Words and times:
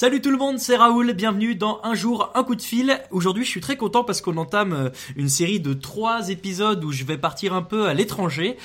Salut 0.00 0.22
tout 0.22 0.30
le 0.30 0.38
monde, 0.38 0.58
c'est 0.58 0.76
Raoul, 0.76 1.12
bienvenue 1.12 1.54
dans 1.54 1.78
Un 1.82 1.92
jour, 1.92 2.30
un 2.34 2.42
coup 2.42 2.54
de 2.54 2.62
fil. 2.62 2.98
Aujourd'hui 3.10 3.44
je 3.44 3.50
suis 3.50 3.60
très 3.60 3.76
content 3.76 4.02
parce 4.02 4.22
qu'on 4.22 4.38
entame 4.38 4.72
euh, 4.72 4.88
une 5.14 5.28
série 5.28 5.60
de 5.60 5.74
trois 5.74 6.30
épisodes 6.30 6.82
où 6.82 6.90
je 6.90 7.04
vais 7.04 7.18
partir 7.18 7.52
un 7.52 7.60
peu 7.60 7.86
à 7.86 7.92
l'étranger. 7.92 8.56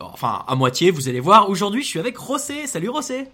Enfin, 0.00 0.44
à 0.46 0.54
moitié, 0.54 0.92
vous 0.92 1.08
allez 1.08 1.18
voir. 1.18 1.50
Aujourd'hui 1.50 1.82
je 1.82 1.88
suis 1.88 1.98
avec 1.98 2.16
Rossé. 2.16 2.68
Salut 2.68 2.90
Rossé 2.90 3.26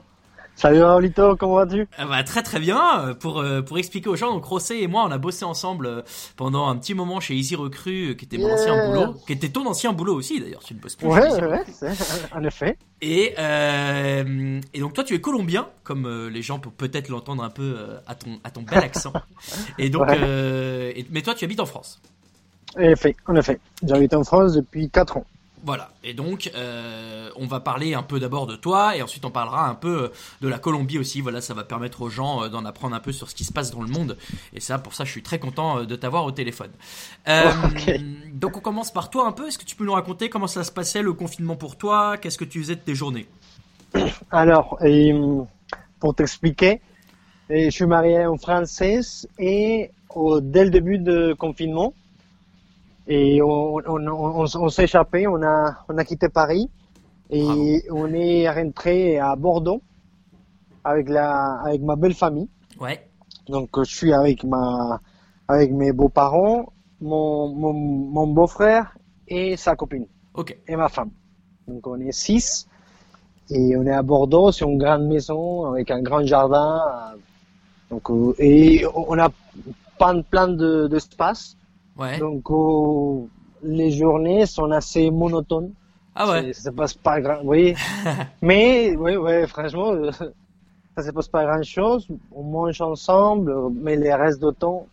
Salut 0.61 0.83
Raoulito, 0.83 1.37
comment 1.37 1.55
vas-tu? 1.55 1.89
Ah 1.97 2.05
bah, 2.05 2.23
Très 2.23 2.43
très 2.43 2.61
bien. 2.61 3.17
Pour, 3.19 3.39
euh, 3.41 3.63
pour 3.63 3.79
expliquer 3.79 4.11
aux 4.11 4.17
gens, 4.17 4.31
donc 4.31 4.45
Rossé 4.45 4.77
et 4.77 4.89
moi, 4.89 5.07
on 5.09 5.11
a 5.11 5.17
bossé 5.17 5.47
ensemble 5.47 5.87
euh, 5.87 6.03
pendant 6.37 6.69
un 6.69 6.77
petit 6.77 6.93
moment 6.93 7.19
chez 7.19 7.33
Easy 7.35 7.57
Recru, 7.57 8.15
qui 8.15 8.27
était 8.27 8.37
mon 8.37 8.53
ancien 8.53 8.91
boulot, 8.91 9.15
qui 9.27 9.33
était 9.33 9.49
ton 9.49 9.67
ancien 9.67 9.95
boulot 9.95 10.15
aussi 10.15 10.39
d'ailleurs, 10.39 10.63
tu 10.63 10.75
ne 10.75 10.79
bosses 10.79 10.97
plus 10.97 11.07
Ouais, 11.07 11.33
ouais, 11.33 11.65
en 12.35 12.45
effet. 12.45 12.77
Et, 13.01 13.33
euh, 13.39 14.61
et 14.75 14.81
donc 14.81 14.93
toi, 14.93 15.03
tu 15.03 15.15
es 15.15 15.21
colombien, 15.23 15.67
comme 15.83 16.05
euh, 16.05 16.29
les 16.29 16.43
gens 16.43 16.59
peuvent 16.59 16.75
peut-être 16.77 17.09
l'entendre 17.09 17.43
un 17.43 17.49
peu 17.49 17.79
à, 18.07 18.15
ton, 18.15 18.39
à 18.45 18.51
ton 18.51 18.61
bel 18.61 18.85
accent. 18.85 19.15
et 19.79 19.89
donc, 19.89 20.09
mais 20.11 21.23
toi, 21.23 21.35
tu 21.35 21.47
habites 21.47 21.61
en 21.61 21.67
France. 21.67 22.03
En 22.77 22.83
effet, 22.83 23.17
en 23.27 23.35
effet. 23.35 23.59
J'habite 23.83 24.13
en 24.13 24.25
France 24.25 24.53
depuis 24.53 24.91
4 24.91 25.17
ans. 25.17 25.25
Voilà. 25.63 25.91
Et 26.05 26.15
donc, 26.15 26.51
euh, 26.55 27.29
on 27.37 27.47
va 27.47 27.61
parler 27.61 27.95
un 27.95 28.03
peu 28.03 28.19
d'abord 28.19 28.47
de 28.47 28.57
toi, 28.57 28.97
et 28.97 29.03
ensuite 29.03 29.25
on 29.25 29.31
parlera 29.31 29.69
un 29.69 29.75
peu 29.75 30.05
euh, 30.05 30.09
de 30.41 30.49
la 30.49 30.59
Colombie 30.59 30.99
aussi. 30.99 31.21
Voilà, 31.21 31.41
ça 31.41 31.53
va 31.55 31.65
permettre 31.65 32.03
aux 32.03 32.09
gens 32.09 32.45
euh, 32.45 32.49
d'en 32.49 32.65
apprendre 32.65 32.97
un 32.97 33.01
peu 33.01 33.13
sur 33.13 33.29
ce 33.29 33.35
qui 33.35 33.45
se 33.45 33.53
passe 33.53 33.71
dans 33.71 33.83
le 33.83 33.89
monde. 33.89 34.17
Et 34.55 34.61
ça, 34.61 34.79
pour 34.79 34.95
ça, 34.95 35.05
je 35.05 35.11
suis 35.11 35.23
très 35.23 35.39
content 35.39 35.85
de 35.85 35.97
t'avoir 35.97 36.25
au 36.25 36.33
téléphone. 36.33 36.71
Donc, 38.33 38.57
on 38.57 38.61
commence 38.61 38.93
par 38.93 39.11
toi 39.11 39.27
un 39.27 39.33
peu. 39.33 39.49
Est-ce 39.49 39.59
que 39.59 39.65
tu 39.65 39.77
peux 39.77 39.85
nous 39.85 39.93
raconter 39.93 40.31
comment 40.31 40.47
ça 40.47 40.65
se 40.65 40.73
passait 40.73 41.03
le 41.03 41.13
confinement 41.13 41.57
pour 41.57 41.77
toi? 41.77 42.17
Qu'est-ce 42.17 42.39
que 42.39 42.45
tu 42.45 42.61
faisais 42.61 42.77
de 42.77 42.81
tes 42.81 42.95
journées? 42.95 43.27
Alors, 44.31 44.79
pour 45.99 46.15
t'expliquer, 46.15 46.81
je 47.51 47.69
suis 47.69 47.87
marié 47.87 48.25
en 48.25 48.39
française 48.39 49.29
et 49.39 49.91
dès 50.41 50.65
le 50.65 50.71
début 50.71 50.99
de 50.99 51.35
confinement, 51.35 51.93
et 53.07 53.43
on, 53.43 53.77
on, 53.77 54.07
on, 54.07 54.45
on 54.55 54.69
s'est 54.69 54.85
échappé, 54.85 55.27
on 55.27 55.43
a, 55.43 55.85
on 55.89 55.99
a 55.99 56.05
quitté 56.05 56.29
Paris 56.29 56.69
et 57.31 57.83
on 57.91 58.13
est 58.13 58.49
rentré 58.51 59.19
à 59.19 59.37
Bordeaux 59.37 59.83
avec 60.85 61.09
la, 61.09 61.61
avec 61.65 61.83
ma 61.83 61.97
belle 61.97 62.15
famille. 62.15 62.49
Ouais. 62.81 63.09
Donc 63.49 63.71
je 63.79 63.95
suis 63.95 64.13
avec 64.13 64.45
ma, 64.45 65.01
avec 65.49 65.73
mes 65.73 65.93
beaux-parents, 65.93 66.73
mon, 67.01 67.49
mon, 67.49 67.73
mon 67.73 68.27
beau-frère 68.29 68.97
et 69.27 69.57
sa 69.57 69.75
copine. 69.77 70.07
Ok. 70.35 70.57
Et 70.69 70.77
ma 70.77 70.89
femme. 70.89 71.11
Donc 71.67 71.87
on 71.87 71.99
est 72.01 72.13
six 72.13 72.69
et 73.51 73.77
on 73.77 73.85
est 73.87 73.93
à 73.93 74.03
Bordeaux, 74.03 74.53
c'est 74.53 74.65
une 74.65 74.79
grande 74.79 75.07
maison 75.07 75.73
avec 75.73 75.91
un 75.91 76.03
grand 76.03 76.25
jardin. 76.25 76.81
Donc 77.91 78.09
et 78.39 78.85
on 78.95 79.19
a 79.19 79.29
plein, 79.99 80.23
plein 80.23 80.49
de 80.49 80.89
Donc, 82.19 82.51
oh, 82.51 83.29
les 83.63 83.91
journées 83.91 84.47
sont 84.47 84.71
assez 84.71 85.11
monotones. 85.11 85.73
Ah 86.15 86.31
ouais. 86.31 86.53
Ça 86.53 86.63
se 86.63 86.71
passe 86.71 86.95
pas 86.95 87.21
grand, 87.21 87.41
oui. 87.45 87.75
mais, 88.43 88.97
oui, 88.97 89.17
oui, 89.17 89.47
franchement, 89.47 89.93
ça 90.13 91.03
se 91.03 91.11
passe 91.11 91.29
pas 91.29 91.45
grand 91.45 91.63
chose. 91.63 92.09
On 92.33 92.43
mange 92.43 92.81
ensemble, 92.81 93.55
mais 93.75 93.97
les 93.97 94.15
restes 94.15 94.43
de 94.43 94.51
temps, 94.51 94.87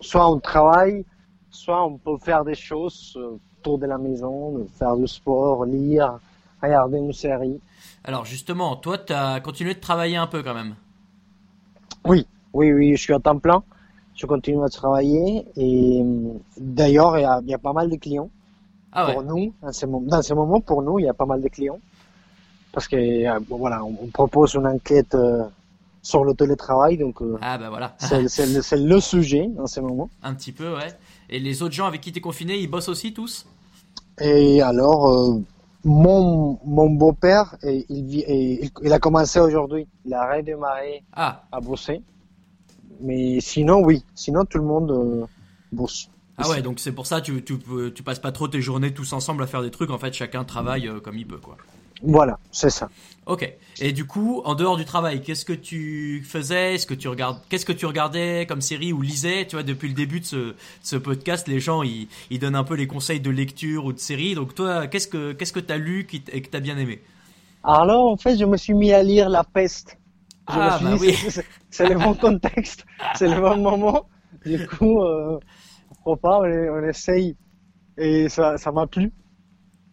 soit 0.00 0.30
on 0.30 0.38
travaille, 0.38 1.04
soit 1.50 1.84
on 1.84 1.98
peut 1.98 2.18
faire 2.18 2.44
des 2.44 2.54
choses 2.54 3.18
autour 3.58 3.78
de 3.78 3.86
la 3.86 3.98
maison, 3.98 4.66
faire 4.78 4.96
du 4.96 5.06
sport, 5.06 5.64
lire, 5.64 6.18
regarder 6.62 6.98
une 6.98 7.12
série. 7.12 7.60
Alors 8.04 8.24
justement, 8.24 8.76
toi, 8.76 8.98
tu 8.98 9.12
as 9.12 9.40
continué 9.40 9.74
de 9.74 9.80
travailler 9.80 10.16
un 10.16 10.26
peu 10.26 10.42
quand 10.42 10.54
même. 10.54 10.74
Oui, 12.04 12.26
oui, 12.52 12.72
oui, 12.72 12.96
je 12.96 13.02
suis 13.02 13.12
à 13.12 13.18
temps 13.18 13.38
plein 13.38 13.62
je 14.18 14.26
continue 14.26 14.62
à 14.64 14.68
travailler 14.68 15.46
et 15.56 16.02
d'ailleurs 16.58 17.16
il 17.18 17.48
y, 17.48 17.54
a, 17.54 17.58
pas 17.58 17.72
mal 17.72 17.88
de 17.88 17.96
clients 17.96 18.30
ah 18.92 19.12
pour 19.12 19.22
nous. 19.22 19.54
Dans 19.62 19.72
ce, 19.72 19.86
dans 19.86 20.22
ce 20.22 20.34
moment 20.34 20.60
pour 20.60 20.82
nous 20.82 20.98
il 20.98 21.04
y 21.04 21.08
a 21.08 21.14
pas 21.14 21.24
mal 21.24 21.40
de 21.40 21.48
clients. 21.48 21.78
Parce 22.72 22.88
que 22.88 22.96
euh, 22.96 23.38
voilà 23.48 23.84
on, 23.84 24.08
propose 24.08 24.54
une 24.54 24.66
enquête 24.66 25.14
euh, 25.14 25.44
sur 26.02 26.24
le 26.24 26.34
télétravail 26.34 26.98
donc 26.98 27.22
euh, 27.22 27.38
ah 27.40 27.58
bah 27.58 27.68
voilà. 27.68 27.94
c'est 27.98 28.76
le 28.76 29.00
sujet 29.00 29.48
en 29.56 29.68
ce 29.68 29.80
moment. 29.80 30.10
Un 30.24 30.34
petit 30.34 30.52
peu 30.52 30.74
ouais. 30.74 30.92
Et 31.30 31.38
les 31.38 31.62
autres 31.62 31.74
gens 31.74 31.86
avec 31.86 32.00
qui 32.00 32.10
tu 32.10 32.18
es 32.18 32.20
confiné 32.20 32.58
ils 32.58 32.66
bossent 32.68 32.88
aussi 32.88 33.14
tous? 33.14 33.46
Et 34.20 34.60
alors 34.62 35.38
mon, 35.84 36.58
mon 36.64 36.90
beau-père 36.90 37.54
il, 37.62 37.84
il, 37.88 38.70
il, 38.82 38.92
a 38.92 38.98
commencé 38.98 39.38
aujourd'hui. 39.38 39.86
Il 40.04 40.12
a 40.12 40.34
redémarré 40.34 41.04
ah. 41.12 41.44
à 41.52 41.60
bosser 41.60 42.02
mais 43.00 43.40
sinon, 43.40 43.82
oui. 43.84 44.04
Sinon, 44.14 44.44
tout 44.44 44.58
le 44.58 44.64
monde 44.64 44.90
euh, 44.90 45.26
bosse. 45.72 46.08
Ah 46.38 46.48
ouais, 46.48 46.62
donc 46.62 46.78
c'est 46.78 46.92
pour 46.92 47.06
ça 47.06 47.20
tu, 47.20 47.42
tu, 47.42 47.58
tu 47.92 48.02
passes 48.04 48.20
pas 48.20 48.30
trop 48.30 48.46
tes 48.46 48.62
journées 48.62 48.94
tous 48.94 49.12
ensemble 49.12 49.42
à 49.42 49.46
faire 49.48 49.62
des 49.62 49.72
trucs. 49.72 49.90
En 49.90 49.98
fait, 49.98 50.12
chacun 50.12 50.44
travaille 50.44 50.86
euh, 50.86 51.00
comme 51.00 51.18
il 51.18 51.26
peut, 51.26 51.38
quoi. 51.38 51.56
Voilà, 52.02 52.38
c'est 52.52 52.70
ça. 52.70 52.90
Ok. 53.26 53.52
Et 53.80 53.92
du 53.92 54.06
coup, 54.06 54.40
en 54.44 54.54
dehors 54.54 54.76
du 54.76 54.84
travail, 54.84 55.20
qu'est-ce 55.20 55.44
que 55.44 55.52
tu 55.52 56.22
faisais? 56.24 56.76
Est-ce 56.76 56.86
que 56.86 56.94
tu 56.94 57.08
regardes 57.08 57.40
Qu'est-ce 57.48 57.66
que 57.66 57.72
tu 57.72 57.86
regardais 57.86 58.46
comme 58.46 58.60
série 58.60 58.92
ou 58.92 59.02
lisais? 59.02 59.46
Tu 59.48 59.56
vois, 59.56 59.64
depuis 59.64 59.88
le 59.88 59.94
début 59.94 60.20
de 60.20 60.24
ce, 60.24 60.54
ce 60.82 60.94
podcast, 60.94 61.48
les 61.48 61.58
gens 61.58 61.82
ils, 61.82 62.08
ils, 62.30 62.38
donnent 62.38 62.54
un 62.54 62.64
peu 62.64 62.74
les 62.74 62.86
conseils 62.86 63.20
de 63.20 63.30
lecture 63.30 63.84
ou 63.84 63.92
de 63.92 63.98
série. 63.98 64.36
Donc 64.36 64.54
toi, 64.54 64.86
qu'est-ce 64.86 65.08
que 65.08 65.32
qu'est-ce 65.32 65.52
que 65.52 65.60
t'as 65.60 65.76
lu 65.76 66.06
qui 66.06 66.22
et 66.32 66.40
que 66.40 66.48
t'as 66.48 66.60
bien 66.60 66.78
aimé? 66.78 67.02
Alors 67.64 68.06
en 68.06 68.16
fait, 68.16 68.38
je 68.38 68.44
me 68.44 68.56
suis 68.56 68.74
mis 68.74 68.92
à 68.92 69.02
lire 69.02 69.28
La 69.28 69.42
Peste 69.42 69.97
ah, 70.48 70.80
bah 70.82 70.96
oui. 70.98 71.14
c'est 71.70 71.88
le 71.88 71.96
bon 71.96 72.14
contexte, 72.26 72.84
c'est 73.14 73.28
le 73.28 73.40
bon 73.40 73.56
moment. 73.58 74.08
Du 74.44 74.66
coup, 74.66 75.02
euh, 75.02 75.38
pourquoi 75.88 76.16
pas, 76.16 76.38
on, 76.40 76.82
essaye. 76.84 77.36
Et 77.96 78.28
ça, 78.28 78.56
ça 78.56 78.72
m'a 78.72 78.86
plu. 78.86 79.12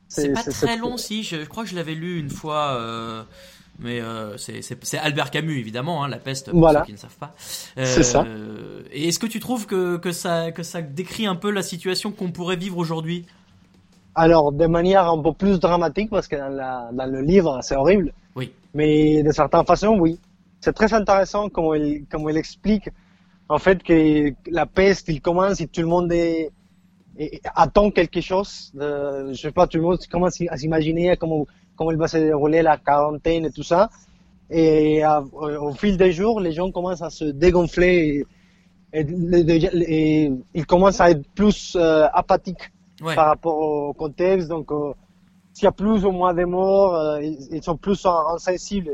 C'est 0.07 0.31
pas 0.31 0.43
très 0.43 0.77
long, 0.77 0.97
si. 0.97 1.23
Je, 1.23 1.43
crois 1.45 1.63
que 1.63 1.69
je 1.69 1.75
l'avais 1.75 1.95
lu 1.95 2.19
une 2.19 2.29
fois. 2.29 2.77
Euh, 2.79 3.23
mais 3.79 3.99
euh, 3.99 4.37
c'est 4.37 4.97
Albert 4.97 5.31
Camus, 5.31 5.59
évidemment, 5.59 6.03
hein, 6.03 6.07
La 6.07 6.17
peste, 6.17 6.51
pour 6.51 6.69
ceux 6.69 6.81
qui 6.83 6.93
ne 6.93 6.97
savent 6.97 7.17
pas. 7.17 7.33
c'est 7.37 8.03
ça. 8.03 8.23
Euh, 8.23 8.83
et 8.93 9.09
est-ce 9.09 9.19
que 9.19 9.27
tu 9.27 9.39
trouves 9.39 9.65
que, 9.65 9.97
que, 9.97 10.11
ça, 10.11 10.51
que 10.51 10.63
ça 10.63 10.81
décrit 10.81 11.25
un 11.25 11.35
peu 11.35 11.51
la 11.51 11.61
situation 11.61 12.11
qu'on 12.11 12.31
pourrait 12.31 12.55
vivre 12.55 12.77
aujourd'hui? 12.77 13.25
Alors, 14.13 14.53
de 14.53 14.65
manière 14.65 15.09
un 15.09 15.21
peu 15.21 15.33
plus 15.33 15.59
dramatique, 15.59 16.09
parce 16.09 16.27
que 16.27 16.37
dans, 16.37 16.47
la, 16.47 16.89
dans 16.93 17.05
le 17.05 17.21
livre, 17.21 17.59
c'est 17.63 17.75
horrible. 17.75 18.13
Oui. 18.35 18.53
Mais 18.73 19.23
de 19.23 19.31
certaines 19.31 19.65
façons, 19.65 19.97
oui 19.99 20.19
c'est 20.65 20.73
très 20.73 20.93
intéressant 20.93 21.47
comment 21.49 21.75
il, 21.75 22.05
comment 22.09 22.29
il 22.29 22.37
explique 22.37 22.89
en 23.49 23.59
fait 23.59 23.83
que 23.83 24.33
la 24.49 24.65
peste, 24.65 25.07
il 25.09 25.21
commence 25.21 25.61
et 25.61 25.67
tout 25.67 25.81
le 25.81 25.87
monde 25.87 26.11
est, 26.11 26.51
attend 27.53 27.91
quelque 27.91 28.19
chose. 28.19 28.71
De, 28.73 29.31
je 29.31 29.39
sais 29.39 29.51
pas, 29.51 29.67
tout 29.67 29.77
le 29.77 29.83
monde 29.83 29.99
commence 30.11 30.41
à 30.49 30.57
s'imaginer 30.57 31.15
comment, 31.17 31.45
comment 31.75 31.91
il 31.91 31.97
va 31.97 32.07
se 32.07 32.17
dérouler 32.17 32.63
la 32.63 32.77
quarantaine 32.77 33.45
et 33.45 33.51
tout 33.51 33.61
ça. 33.61 33.91
Et 34.49 35.03
au 35.05 35.71
fil 35.73 35.97
des 35.97 36.11
jours, 36.11 36.39
les 36.39 36.51
gens 36.51 36.71
commencent 36.71 37.03
à 37.03 37.11
se 37.11 37.25
dégonfler 37.25 38.25
et, 38.93 38.99
et, 39.01 40.31
ils 40.55 40.65
commencent 40.65 41.01
à 41.01 41.11
être 41.11 41.27
plus 41.35 41.75
euh, 41.75 42.07
apathiques 42.11 42.71
par 42.99 43.27
rapport 43.27 43.57
au 43.57 43.93
contexte. 43.93 44.47
Donc, 44.47 44.71
euh, 44.71 44.93
s'il 45.53 45.65
y 45.65 45.67
a 45.67 45.71
plus 45.71 46.05
ou 46.05 46.11
moins 46.11 46.33
de 46.33 46.45
morts, 46.45 46.95
euh, 46.95 47.21
ils, 47.21 47.61
sont 47.61 47.77
plus 47.77 48.03
insensibles 48.05 48.91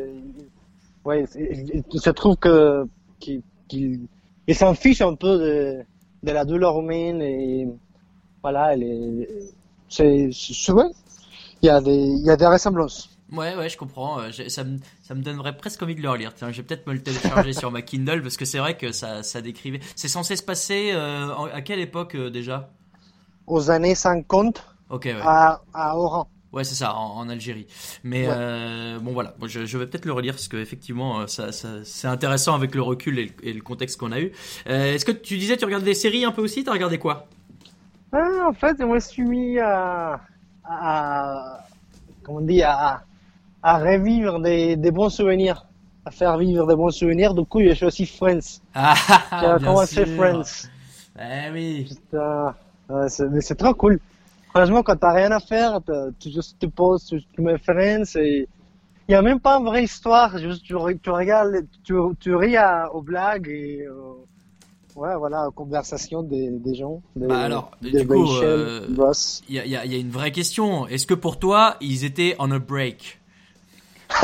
ouais, 1.06 1.26
je 1.36 2.10
trouve 2.12 2.36
que 2.38 2.88
qu'il 3.20 3.42
il 4.48 4.56
s'en 4.56 4.74
fiche 4.74 5.02
un 5.02 5.16
peu 5.16 5.38
de, 5.38 5.84
de 6.24 6.32
la 6.32 6.46
douleur 6.46 6.80
humaine 6.80 7.22
et 7.22 7.68
voilà, 8.42 8.76
c'est 9.90 10.30
vrai. 10.70 10.86
Il 11.62 11.68
y 11.68 11.70
a 11.70 11.80
des 11.82 11.96
il 11.96 12.26
y 12.26 12.30
a 12.30 12.38
des 12.38 12.48
ressemblances. 12.48 13.10
Ouais, 13.32 13.56
ouais, 13.56 13.70
je 13.70 13.78
comprends. 13.78 14.20
Euh, 14.20 14.30
ça 14.50 14.64
me, 14.66 14.80
ça 15.02 15.16
me 15.16 15.22
donnerait 15.22 15.56
presque 15.56 15.82
envie 15.82 15.96
de 15.96 16.02
le 16.02 16.10
relire. 16.10 16.34
Tiens, 16.34 16.52
je 16.52 16.58
vais 16.58 16.64
peut-être 16.64 16.86
me 16.86 16.94
le 16.94 17.02
télécharger 17.02 17.54
sur 17.62 17.72
ma 17.72 17.82
Kindle 17.82 18.22
parce 18.22 18.36
que 18.36 18.44
c'est 18.44 18.58
vrai 18.58 18.76
que 18.76 18.92
ça, 18.92 19.24
ça 19.24 19.42
décrivait. 19.42 19.80
C'est 19.96 20.10
censé 20.10 20.36
se 20.36 20.44
passer 20.44 20.92
euh, 20.94 21.34
à 21.54 21.62
quelle 21.62 21.80
époque 21.80 22.16
euh, 22.16 22.30
déjà? 22.30 22.70
Aux 23.48 23.70
années 23.72 23.96
50. 23.96 24.64
Ok, 24.90 25.06
ouais. 25.06 25.16
À, 25.22 25.62
à 25.74 25.98
Oran. 25.98 26.28
Ouais, 26.54 26.66
c'est 26.66 26.76
ça, 26.76 26.96
en, 26.96 27.30
Algérie. 27.30 27.66
Mais 28.04 28.26
euh, 28.28 29.00
bon, 29.00 29.14
voilà, 29.14 29.34
je, 29.46 29.66
je 29.66 29.78
vais 29.78 29.86
peut-être 29.88 30.06
le 30.06 30.12
relire 30.12 30.34
parce 30.34 30.50
que 30.50 30.58
effectivement, 30.58 31.22
euh, 31.22 31.28
ça, 31.28 31.54
ça 31.54 31.70
c'est 31.86 32.08
intéressant 32.08 32.56
avec 32.56 32.76
le 32.76 32.82
recul 32.82 33.20
et 33.20 33.54
le, 33.54 33.62
contexte 33.62 33.98
qu'on 33.98 34.12
a 34.12 34.20
eu. 34.20 34.34
Euh, 34.68 34.94
Est-ce 34.94 35.06
que 35.06 35.14
tu 35.14 35.38
disais 35.38 35.56
tu 35.56 35.64
regardes 35.64 35.86
des 35.86 35.94
séries 35.94 36.26
un 36.26 36.32
peu 36.32 36.42
aussi? 36.42 36.66
T'as 36.66 36.74
regardé 36.74 36.98
quoi? 36.98 37.26
Ah, 38.12 38.48
En 38.50 38.54
fait, 38.54 38.78
moi, 38.80 39.00
je 39.00 39.08
suis 39.08 39.24
mis 39.24 39.60
à, 39.60 40.20
à 40.66 41.66
comment 42.24 42.40
on 42.40 42.42
dit, 42.42 42.64
à, 42.64 43.02
à 43.64 43.78
revivre 43.78 44.42
des, 44.42 44.76
des 44.76 44.92
bons 44.92 45.10
souvenirs, 45.10 45.66
à 46.06 46.12
faire 46.12 46.38
vivre 46.38 46.68
des 46.68 46.76
bons 46.76 46.92
souvenirs. 46.92 47.34
Du 47.34 47.46
coup, 47.46 47.62
j'ai 47.62 47.76
choisi 47.76 48.06
Friends. 48.06 48.60
Ah, 48.76 49.58
j'ai 49.58 49.66
commencé 49.66 50.06
Friends? 50.06 50.68
Eh 51.18 51.50
oui. 51.54 51.86
Putain, 51.88 52.56
mais 52.90 53.40
c'est 53.42 53.56
trop 53.56 53.74
cool. 53.74 54.02
Franchement, 54.52 54.84
quand 54.84 54.98
t'as 54.98 55.14
rien 55.14 55.32
à 55.32 55.40
faire, 55.40 55.80
tu 56.20 56.30
juste 56.32 56.60
te 56.60 56.66
poses, 56.66 57.06
tu 57.06 57.42
mets 57.42 57.58
Friends 57.58 58.16
et 58.16 58.48
il 59.08 59.12
y 59.12 59.16
a 59.16 59.22
même 59.22 59.40
pas 59.40 59.58
une 59.58 59.66
vraie 59.66 59.84
histoire. 59.86 60.38
Juste, 60.38 60.64
tu, 60.64 60.76
tu 61.02 61.10
regardes, 61.10 61.66
tu, 61.84 61.94
tu 62.20 62.36
ris 62.36 62.58
à- 62.58 62.94
aux 62.94 63.02
blagues 63.02 63.48
et 63.50 63.82
euh, 63.86 64.14
ouais, 64.96 65.16
voilà, 65.16 65.48
aux 65.48 65.52
conversations 65.52 66.22
des, 66.24 66.50
des 66.50 66.76
gens. 66.76 67.02
Des, 67.16 67.28
Bah 67.28 67.40
alors, 67.40 67.72
des 67.82 67.92
du 68.02 68.08
coup, 68.08 68.26
Rachel, 68.26 68.60
euh. 68.60 68.88
Il 69.50 69.56
y 69.56 69.60
a, 69.60 69.66
il 69.66 69.72
y 69.72 69.76
a- 69.76 69.86
il 69.86 69.92
y 69.92 69.96
a 69.96 70.00
une 70.00 70.12
vraie 70.12 70.32
question. 70.32 70.86
Est-ce 70.88 71.08
que 71.08 71.14
pour 71.14 71.40
toi, 71.40 71.78
ils 71.82 72.04
étaient 72.06 72.36
on 72.40 72.52
a 72.52 72.60
break? 72.60 73.20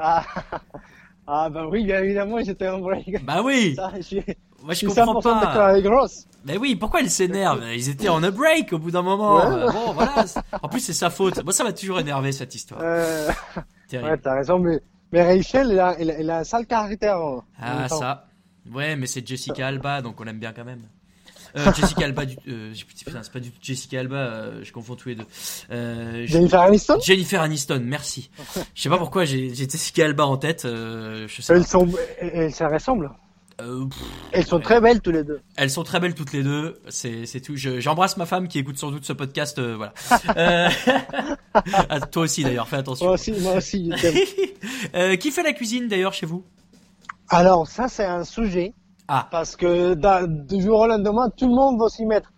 Ah, 0.00 0.24
ah 1.26 1.50
bah 1.50 1.66
oui, 1.68 1.84
bien 1.84 2.00
évidemment, 2.02 2.38
j'étais 2.44 2.68
en 2.68 2.78
break. 2.78 3.24
Bah 3.24 3.42
oui. 3.42 3.74
Ça, 3.74 3.90
Moi, 4.62 4.74
je 4.74 4.86
comprends 4.86 5.20
100% 5.20 5.22
d'accord 5.24 5.40
pas. 5.54 5.66
avec 5.68 5.86
Ross. 5.86 6.26
Mais 6.44 6.56
oui, 6.56 6.74
pourquoi 6.76 7.00
ils 7.00 7.10
s'énervent 7.10 7.62
Ils 7.74 7.88
étaient 7.88 8.08
on 8.08 8.22
a 8.22 8.30
break 8.30 8.72
au 8.72 8.78
bout 8.78 8.90
d'un 8.90 9.02
moment. 9.02 9.36
Ouais. 9.36 9.42
Euh, 9.44 9.70
Bon, 9.72 9.92
voilà. 9.92 10.24
En 10.62 10.68
plus, 10.68 10.80
c'est 10.80 10.92
sa 10.92 11.10
faute. 11.10 11.42
Moi, 11.44 11.52
ça 11.52 11.64
m'a 11.64 11.72
toujours 11.72 12.00
énervé 12.00 12.32
cette 12.32 12.54
histoire. 12.54 12.80
Euh, 12.82 13.28
Terrible. 13.88 14.10
ouais, 14.10 14.18
t'as 14.18 14.34
raison, 14.34 14.58
mais, 14.58 14.80
mais 15.12 15.22
Rachel, 15.36 15.70
elle 15.72 15.80
a, 15.80 15.96
elle, 15.98 16.10
a- 16.10 16.14
elle 16.18 16.30
a 16.30 16.38
un 16.38 16.44
sale 16.44 16.66
caractère. 16.66 17.16
hein, 17.16 17.42
en 17.42 17.42
Ah 17.60 17.88
ça. 17.88 18.26
Ouais, 18.72 18.96
mais 18.96 19.06
c'est 19.06 19.26
Jessica 19.26 19.66
Alba, 19.66 20.02
donc 20.02 20.20
on 20.20 20.24
l'aime 20.24 20.38
bien 20.38 20.52
quand 20.52 20.64
même. 20.64 20.82
Euh, 21.56 21.72
Jessica 21.72 22.04
Alba, 22.04 22.26
du... 22.26 22.36
euh, 22.48 22.74
putain, 23.04 23.22
c'est 23.22 23.32
pas 23.32 23.40
du 23.40 23.50
tout 23.50 23.58
Jessica 23.62 24.00
Alba, 24.00 24.16
euh, 24.16 24.60
je 24.62 24.70
confonds 24.72 24.96
tous 24.96 25.08
les 25.08 25.14
deux. 25.14 25.24
Euh, 25.70 26.22
je- 26.26 26.32
Jennifer 26.32 26.60
Aniston? 26.60 26.98
Jennifer 27.02 27.40
Aniston, 27.40 27.80
merci. 27.84 28.30
Je 28.74 28.82
sais 28.82 28.90
pas 28.90 28.98
pourquoi 28.98 29.24
j'ai 29.24 29.54
Jessica 29.54 30.04
Alba 30.04 30.26
en 30.26 30.36
tête. 30.36 30.66
euh, 30.66 31.26
je 31.26 31.40
sais 31.40 31.54
Elles 31.54 31.62
pas. 31.62 31.66
sont, 31.68 31.88
elles, 32.20 32.30
elles 32.34 32.54
se 32.54 32.64
ressemblent. 32.64 33.10
Euh, 33.60 33.86
pff, 33.86 33.98
Elles 34.32 34.46
sont 34.46 34.56
Ouais. 34.56 34.62
très 34.62 34.80
belles 34.80 35.00
tous 35.00 35.10
les 35.10 35.24
deux. 35.24 35.40
elles 35.56 35.70
sont 35.70 35.82
très 35.82 35.98
belles 35.98 36.14
toutes 36.14 36.32
les 36.32 36.42
deux. 36.44 36.80
C'est 36.88 37.26
c'est 37.26 37.40
tout. 37.40 37.56
Je- 37.56 37.80
J'embrasse 37.80 38.16
ma 38.16 38.24
femme 38.26 38.46
qui 38.46 38.58
écoute 38.60 38.78
sans 38.78 38.90
doute 38.92 39.04
ce 39.04 39.12
podcast. 39.12 39.58
euh, 39.58 39.76
voilà. 39.76 39.92
Euh, 40.36 40.68
ah, 41.88 42.00
toi 42.00 42.22
aussi 42.22 42.44
d'ailleurs, 42.44 42.68
fais 42.68 42.76
attention. 42.76 43.06
Moi 43.06 43.14
aussi, 43.14 43.32
moi 43.40 43.54
aussi, 43.56 43.90
qui 45.20 45.30
fait 45.32 45.42
la 45.42 45.52
cuisine 45.52 45.88
d'ailleurs 45.88 46.12
chez 46.12 46.26
vous? 46.26 46.44
Alors, 47.30 47.66
ça, 47.66 47.88
c'est 47.88 48.04
un 48.04 48.22
sujet. 48.24 48.74
Ah, 49.08 49.26
Parce 49.30 49.56
que 49.56 49.94
du 49.94 50.62
jour 50.62 50.80
au 50.80 50.86
lendemain, 50.86 51.28
tout 51.36 51.48
le 51.48 51.54
monde 51.54 51.80
va 51.80 51.88
s'y 51.88 52.04
mettre. 52.06 52.32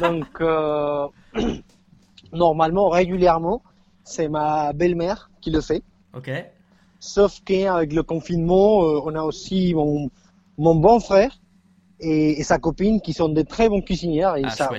Donc, 0.00 0.26
normalement, 2.32 2.88
régulièrement, 2.88 3.62
c'est 4.04 4.28
ma 4.28 4.72
belle-mère 4.72 5.30
qui 5.40 5.50
le 5.50 5.60
fait. 5.60 5.82
ok. 6.14 6.30
Sauf 7.00 7.40
qu'avec 7.44 7.92
le 7.92 8.02
confinement, 8.02 8.78
on 8.78 9.14
a 9.14 9.22
aussi 9.22 9.74
mon, 9.74 10.10
mon 10.58 10.74
bon 10.74 11.00
frère 11.00 11.38
et, 12.00 12.40
et 12.40 12.42
sa 12.42 12.58
copine 12.58 13.00
qui 13.00 13.12
sont 13.12 13.28
des 13.28 13.44
très 13.44 13.68
bons 13.68 13.80
cuisinières. 13.82 14.36
Et 14.36 14.44
Ah, 14.44 14.50
ça, 14.50 14.70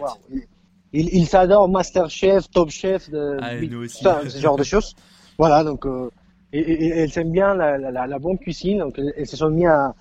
ils 0.93 1.09
ils- 1.13 1.27
s'adorent 1.27 1.69
Masterchef, 1.69 2.49
Top 2.51 2.69
Chef, 2.69 3.09
de, 3.09 3.37
Ah, 3.41 3.53
et 3.53 3.59
oui, 3.61 3.69
nous 3.69 3.83
aussi. 3.85 4.03
ça, 4.03 4.21
ce 4.29 4.37
genre 4.39 4.57
de 4.57 4.63
choses. 4.63 4.95
Voilà, 5.37 5.63
donc 5.63 5.85
euh, 5.85 6.09
et, 6.53 6.59
et- 6.59 6.85
et 6.85 6.89
elles 6.99 7.17
aiment 7.19 7.31
bien 7.31 7.53
la, 7.55 7.77
la, 7.77 7.91
la, 7.91 8.07
la 8.07 8.19
bonne 8.19 8.37
cuisine, 8.37 8.79
donc 8.79 8.95
elles, 8.97 9.13
elles 9.17 9.27
se 9.27 9.35
sont 9.37 9.49
mis 9.49 9.65
à, 9.65 9.93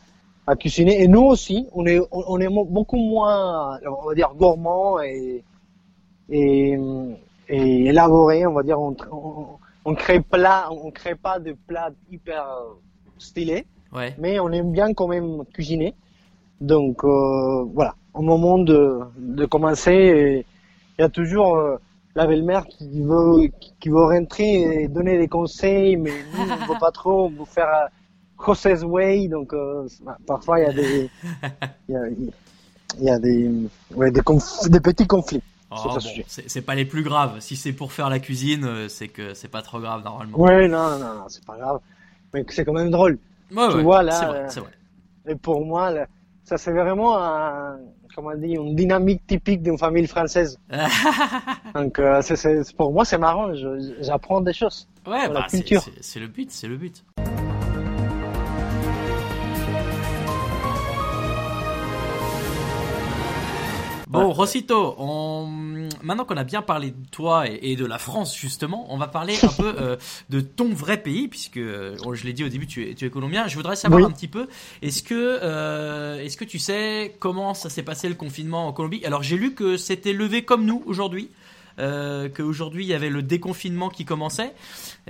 à 0.46 0.54
cuisiner. 0.56 1.02
Et 1.02 1.08
nous 1.08 1.22
aussi, 1.22 1.66
on 1.72 1.84
est 1.86 1.98
on, 1.98 2.24
on 2.28 2.40
est 2.40 2.48
mo- 2.48 2.64
beaucoup 2.64 2.96
moins, 2.98 3.80
on 3.86 4.06
va 4.08 4.14
dire 4.14 4.32
gourmand 4.34 5.00
et 5.00 5.42
et, 6.30 6.78
et 7.48 7.84
élaboré, 7.86 8.46
on 8.46 8.52
va 8.52 8.62
dire. 8.62 8.80
On, 8.80 8.96
on, 9.10 9.46
on 9.84 9.94
crée 9.94 10.20
plat, 10.20 10.68
on 10.70 10.90
crée 10.90 11.14
pas 11.14 11.38
de 11.38 11.56
plats 11.66 11.90
hyper 12.10 12.46
euh, 12.48 12.74
stylés, 13.18 13.66
Ouais. 13.94 14.14
mais 14.18 14.38
on 14.40 14.50
aime 14.52 14.72
bien 14.72 14.92
quand 14.94 15.08
même 15.08 15.44
cuisiner. 15.52 15.94
Donc 16.60 17.04
euh, 17.04 17.64
voilà, 17.74 17.94
au 18.14 18.22
moment 18.22 18.58
de, 18.58 19.00
de 19.18 19.46
commencer, 19.46 20.46
il 20.98 21.02
y 21.02 21.04
a 21.04 21.08
toujours 21.08 21.56
euh, 21.56 21.76
la 22.14 22.26
belle-mère 22.26 22.64
qui 22.66 23.02
veut 23.02 23.50
qui 23.80 23.88
veut 23.88 24.04
rentrer 24.04 24.82
et 24.84 24.88
donner 24.88 25.18
des 25.18 25.28
conseils, 25.28 25.96
mais 25.96 26.12
nous 26.32 26.40
on 26.40 26.72
veut 26.72 26.78
pas 26.78 26.92
trop, 26.92 27.28
veut 27.28 27.44
faire 27.44 27.68
euh, 27.68 28.44
José's 28.44 28.84
way, 28.84 29.28
donc 29.28 29.52
euh, 29.52 29.86
parfois 30.26 30.60
il 30.60 30.62
y 30.64 30.66
a 30.66 30.72
des 30.72 31.10
il 31.88 31.94
y 31.94 31.96
a, 31.96 32.08
y 33.00 33.10
a 33.10 33.18
des 33.18 33.50
ouais, 33.94 34.10
des, 34.10 34.20
conf- 34.20 34.68
des 34.68 34.80
petits 34.80 35.06
conflits. 35.06 35.42
Oh, 35.70 35.76
C'est 35.92 36.18
bon, 36.18 36.24
c'est 36.48 36.62
pas 36.62 36.74
les 36.74 36.84
plus 36.84 37.02
graves. 37.02 37.40
Si 37.40 37.56
c'est 37.56 37.72
pour 37.72 37.92
faire 37.92 38.08
la 38.08 38.20
cuisine, 38.20 38.64
euh, 38.64 38.88
c'est 38.88 39.08
que 39.08 39.34
c'est 39.34 39.48
pas 39.48 39.62
trop 39.62 39.80
grave 39.80 40.04
normalement. 40.04 40.38
Ouais, 40.38 40.68
non, 40.68 40.98
non, 40.98 41.14
non, 41.14 41.24
c'est 41.28 41.44
pas 41.44 41.56
grave, 41.56 41.80
mais 42.32 42.44
c'est 42.48 42.64
quand 42.64 42.72
même 42.72 42.90
drôle. 42.90 43.18
Ouais, 43.50 43.68
Tu 43.70 43.76
ouais, 43.76 43.82
vois, 43.82 44.02
là, 44.02 44.12
c'est 44.12 44.26
vrai, 44.26 44.38
euh, 44.40 44.60
vrai. 44.60 44.72
Et 45.26 45.34
pour 45.36 45.64
moi, 45.64 45.90
là, 45.90 46.06
ça 46.44 46.58
c'est 46.58 46.72
vraiment 46.72 47.16
un, 47.18 47.78
comment 48.14 48.34
dit, 48.36 48.52
une 48.52 48.76
dynamique 48.76 49.26
typique 49.26 49.62
d'une 49.62 49.78
famille 49.78 50.06
française. 50.06 50.58
Donc 51.74 51.98
euh, 51.98 52.22
pour 52.76 52.92
moi 52.92 53.04
c'est 53.04 53.18
marrant, 53.18 53.52
j'apprends 54.00 54.40
des 54.40 54.52
choses. 54.52 54.88
Ouais, 55.06 55.28
bah, 55.28 55.46
c'est 55.48 56.20
le 56.20 56.26
but, 56.26 56.50
c'est 56.50 56.68
le 56.68 56.76
but. 56.76 57.04
Bon, 64.14 64.32
Rosito, 64.32 64.94
on... 64.98 65.46
maintenant 66.02 66.24
qu'on 66.24 66.36
a 66.36 66.44
bien 66.44 66.62
parlé 66.62 66.90
de 66.90 67.06
toi 67.10 67.48
et, 67.48 67.58
et 67.72 67.76
de 67.76 67.84
la 67.84 67.98
France 67.98 68.36
justement, 68.36 68.86
on 68.88 68.96
va 68.96 69.08
parler 69.08 69.36
un 69.42 69.48
peu 69.48 69.74
euh, 69.78 69.96
de 70.30 70.40
ton 70.40 70.68
vrai 70.72 71.02
pays, 71.02 71.28
puisque 71.28 71.56
euh, 71.58 71.96
je 72.14 72.24
l'ai 72.24 72.32
dit 72.32 72.44
au 72.44 72.48
début, 72.48 72.66
tu 72.66 72.88
es, 72.88 72.94
tu 72.94 73.04
es 73.06 73.10
colombien. 73.10 73.48
Je 73.48 73.56
voudrais 73.56 73.76
savoir 73.76 74.00
Oui. 74.00 74.06
un 74.06 74.10
petit 74.12 74.28
peu, 74.28 74.46
est-ce 74.82 75.02
que, 75.02 75.14
euh, 75.42 76.22
est-ce 76.24 76.36
que 76.36 76.44
tu 76.44 76.58
sais 76.58 77.16
comment 77.18 77.54
ça 77.54 77.68
s'est 77.68 77.82
passé 77.82 78.08
le 78.08 78.14
confinement 78.14 78.68
en 78.68 78.72
Colombie? 78.72 79.04
Alors 79.04 79.22
j'ai 79.22 79.36
lu 79.36 79.52
que 79.54 79.76
c'était 79.76 80.12
levé 80.12 80.44
comme 80.44 80.64
nous 80.64 80.82
aujourd'hui, 80.86 81.28
euh, 81.80 82.28
qu'aujourd'hui 82.28 82.84
il 82.84 82.88
y 82.88 82.94
avait 82.94 83.10
le 83.10 83.20
déconfinement 83.22 83.88
qui 83.88 84.04
commençait. 84.04 84.52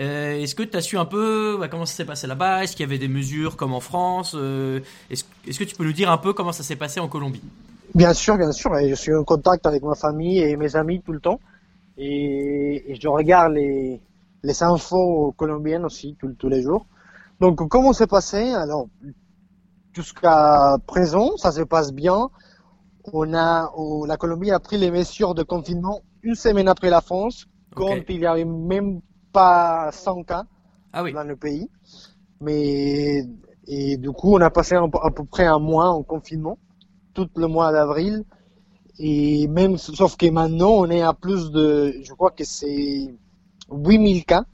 Euh, 0.01 0.41
est-ce 0.41 0.55
que 0.55 0.63
tu 0.63 0.77
as 0.77 0.81
su 0.81 0.97
un 0.97 1.05
peu 1.05 1.57
bah, 1.61 1.69
comment 1.69 1.85
ça 1.85 1.95
s'est 1.95 2.07
passé 2.07 2.27
là-bas? 2.27 2.65
Est-ce 2.65 2.73
qu'il 2.73 2.81
y 2.85 2.89
avait 2.89 2.99
des 2.99 3.09
mesures 3.09 3.57
comme 3.57 3.75
en 3.75 3.81
France? 3.81 4.33
Euh, 4.35 4.81
Est-ce 5.11 5.25
est-ce 5.47 5.59
que 5.59 5.65
tu 5.65 5.75
peux 5.77 5.85
nous 5.85 5.93
dire 5.93 6.11
un 6.11 6.17
peu 6.17 6.33
comment 6.33 6.53
ça 6.53 6.63
s'est 6.63 6.77
passé 6.77 7.01
en 7.01 7.09
Colombie? 7.09 7.43
Bien 7.95 8.13
sûr, 8.13 8.37
bien 8.37 8.51
sûr, 8.53 8.77
et 8.77 8.89
je 8.89 8.95
suis 8.95 9.15
en 9.15 9.23
contact 9.25 9.67
avec 9.67 9.83
ma 9.83 9.95
famille 9.95 10.39
et 10.41 10.57
mes 10.57 10.75
amis 10.77 11.01
tout 11.03 11.13
le 11.13 11.21
temps. 11.21 11.39
Et, 11.97 12.93
et 12.93 12.97
je 13.01 13.09
regarde 13.09 13.53
les, 13.55 14.01
les 14.43 14.63
infos 14.65 15.33
colombiennes 15.37 15.85
aussi 15.85 16.17
tous 16.21 16.33
tous 16.35 16.49
les 16.49 16.63
jours. 16.63 16.87
Donc 17.41 17.69
comment 17.69 17.93
c'est 17.93 18.09
passé? 18.09 18.53
Alors 18.55 18.89
jusqu'à 19.95 20.77
présent, 20.87 21.37
ça 21.37 21.53
se 21.53 21.63
passe 21.63 21.93
bien. 21.93 22.29
On 23.13 23.35
a, 23.35 23.71
la 24.07 24.17
Colombie 24.17 24.51
a 24.53 24.61
pris 24.61 24.79
les 24.79 24.91
mesures 24.91 25.35
de 25.35 25.43
confinement 25.43 26.03
une 26.23 26.35
semaine 26.37 26.69
après 26.69 26.91
la 26.91 27.01
France, 27.03 27.47
quand 27.75 27.97
il 28.09 28.21
y 28.21 28.27
avait 28.27 28.45
même 28.47 29.01
pas 29.33 29.91
100 29.93 30.25
cas 30.25 30.45
Ah 30.93 31.03
oui, 31.03 31.13
dans 31.13 31.25
le 31.25 31.37
pays. 31.37 31.71
Mais 32.41 33.25
et 33.67 33.97
du 33.99 34.11
coup, 34.13 34.35
on 34.37 34.41
a 34.41 34.51
passé 34.51 34.77
à 34.77 35.11
peu 35.11 35.25
près 35.25 35.47
un 35.47 35.59
mois 35.59 35.91
en 35.91 36.03
confinement, 36.03 36.59
tout 37.15 37.31
le 37.37 37.47
mois 37.49 37.73
d'avril. 37.73 38.25
Et 38.99 39.49
même, 39.49 39.79
sauf 39.79 40.17
que 40.17 40.27
maintenant, 40.31 40.71
on 40.73 40.91
est 40.91 41.03
à 41.03 41.15
plus 41.15 41.51
de, 41.53 41.95
je 42.03 42.13
crois 42.15 42.31
que 42.33 42.45
c'est 42.45 43.15
8000 43.71 44.25
cas 44.25 44.45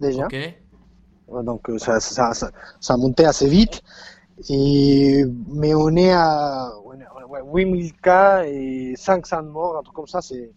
déjà. 0.00 0.26
ok. 0.26 0.34
Donc 1.44 1.68
euh, 1.70 1.78
ça, 1.78 2.00
ça, 2.00 2.32
ça, 2.34 2.50
ça 2.80 2.94
a 2.94 2.96
monté 2.96 3.24
assez 3.24 3.48
vite. 3.48 3.82
Et, 4.48 5.24
mais 5.48 5.74
on 5.74 5.90
est 5.96 6.12
à 6.12 6.70
on 6.84 6.94
est- 6.94 7.06
ouais, 7.28 7.40
8000 7.64 7.92
cas 7.94 8.44
et 8.46 8.94
500 8.96 9.42
morts, 9.44 9.76
un 9.78 9.82
truc 9.82 9.94
comme 9.96 10.06
ça. 10.06 10.20
C'est, 10.22 10.50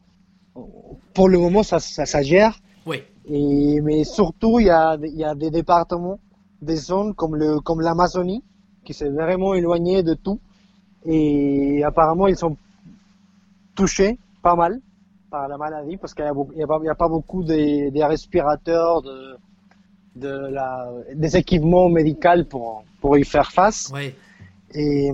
pour 1.14 1.30
le 1.30 1.38
moment, 1.40 1.64
ça, 1.64 1.80
ça, 1.80 2.06
ça 2.06 2.22
gère. 2.22 2.60
Oui, 2.86 3.04
Et, 3.26 3.82
mais 3.82 4.04
surtout, 4.04 4.60
il 4.60 4.68
y 4.68 4.70
a, 4.70 4.98
y 5.02 5.24
a 5.24 5.36
des 5.36 5.52
départements, 5.52 6.20
des 6.62 6.78
zones 6.78 7.14
comme 7.16 7.36
le, 7.36 7.60
comme 7.62 7.82
l'Amazonie, 7.82 8.44
qui 8.86 8.94
s'est 8.94 9.10
vraiment 9.10 9.54
éloigné 9.54 10.04
de 10.04 10.14
tout. 10.14 10.40
Et 11.06 11.84
apparemment, 11.84 12.28
ils 12.28 12.38
sont 12.38 12.56
touchés 13.76 14.18
pas 14.42 14.56
mal 14.56 14.80
par 15.30 15.48
la 15.48 15.58
maladie 15.58 15.98
parce 15.98 16.14
qu'il 16.14 16.26
n'y 16.26 16.64
a, 16.64 16.96
pas- 16.96 17.08
beaucoup 17.08 17.44
des, 17.44 17.90
des 17.92 18.04
respirateurs, 18.04 19.02
de, 19.02 19.38
de 20.16 20.30
la, 20.52 20.90
des 21.14 21.38
équipements 21.38 21.90
médicaux 21.90 22.44
pour, 22.50 22.84
pour 23.00 23.18
y 23.18 23.24
faire 23.24 23.52
face. 23.52 23.92
oui. 23.94 24.14
Et, 24.74 25.12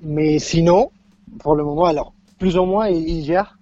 mais 0.00 0.38
sinon, 0.38 0.90
pour 1.40 1.56
le 1.56 1.64
moment, 1.64 1.86
alors, 1.86 2.12
plus 2.38 2.56
ou 2.56 2.64
moins, 2.64 2.88
ils, 2.88 3.08
ils 3.08 3.24
gèrent. 3.24 3.58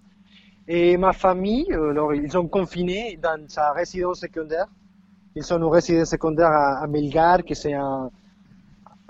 Et 0.69 0.97
ma 0.99 1.13
famille, 1.13 1.67
euh, 1.71 1.91
alors, 1.91 2.15
ils 2.15 2.31
sont 2.31 2.47
confinés 2.47 3.19
dans 3.23 3.43
sa 3.49 3.73
résidence 3.73 4.21
secondaire. 4.21 4.67
Ils 5.35 5.43
sont 5.43 5.63
en 5.63 5.71
résidence 5.71 6.11
secondaire 6.11 6.49
à, 6.51 6.83
à 6.83 6.87
Melgar, 6.87 7.45
que 7.45 7.55
c'est 7.55 7.73
un, 7.73 8.11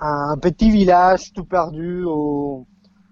un 0.00 0.36
petit 0.38 0.70
village 0.70 1.32
tout 1.32 1.44
perdu 1.44 2.04
au, 2.04 2.66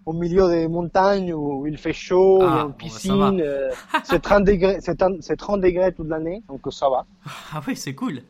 au 0.07 0.13
milieu 0.13 0.49
des 0.49 0.69
montagnes 0.69 1.33
où 1.35 1.67
il 1.67 1.77
fait 1.77 1.93
chaud, 1.93 2.39
il 2.41 2.45
y 2.45 2.47
Ah, 2.49 2.61
a 2.63 2.65
une 2.65 2.73
piscine, 2.73 3.41
euh, 3.43 3.71
c'est 4.05 4.21
30 4.23 4.45
degrés, 4.45 4.79
c'est 4.81 4.97
30 4.97 5.17
c'est 5.21 5.37
30 5.37 5.61
degrés 5.61 5.93
toute 5.93 6.09
l'année, 6.09 6.43
donc 6.49 6.61
ça 6.73 6.89
va. 6.89 7.05
Ah 7.53 7.61
oui, 7.67 7.77
c'est 7.77 7.95
cool. 7.95 8.23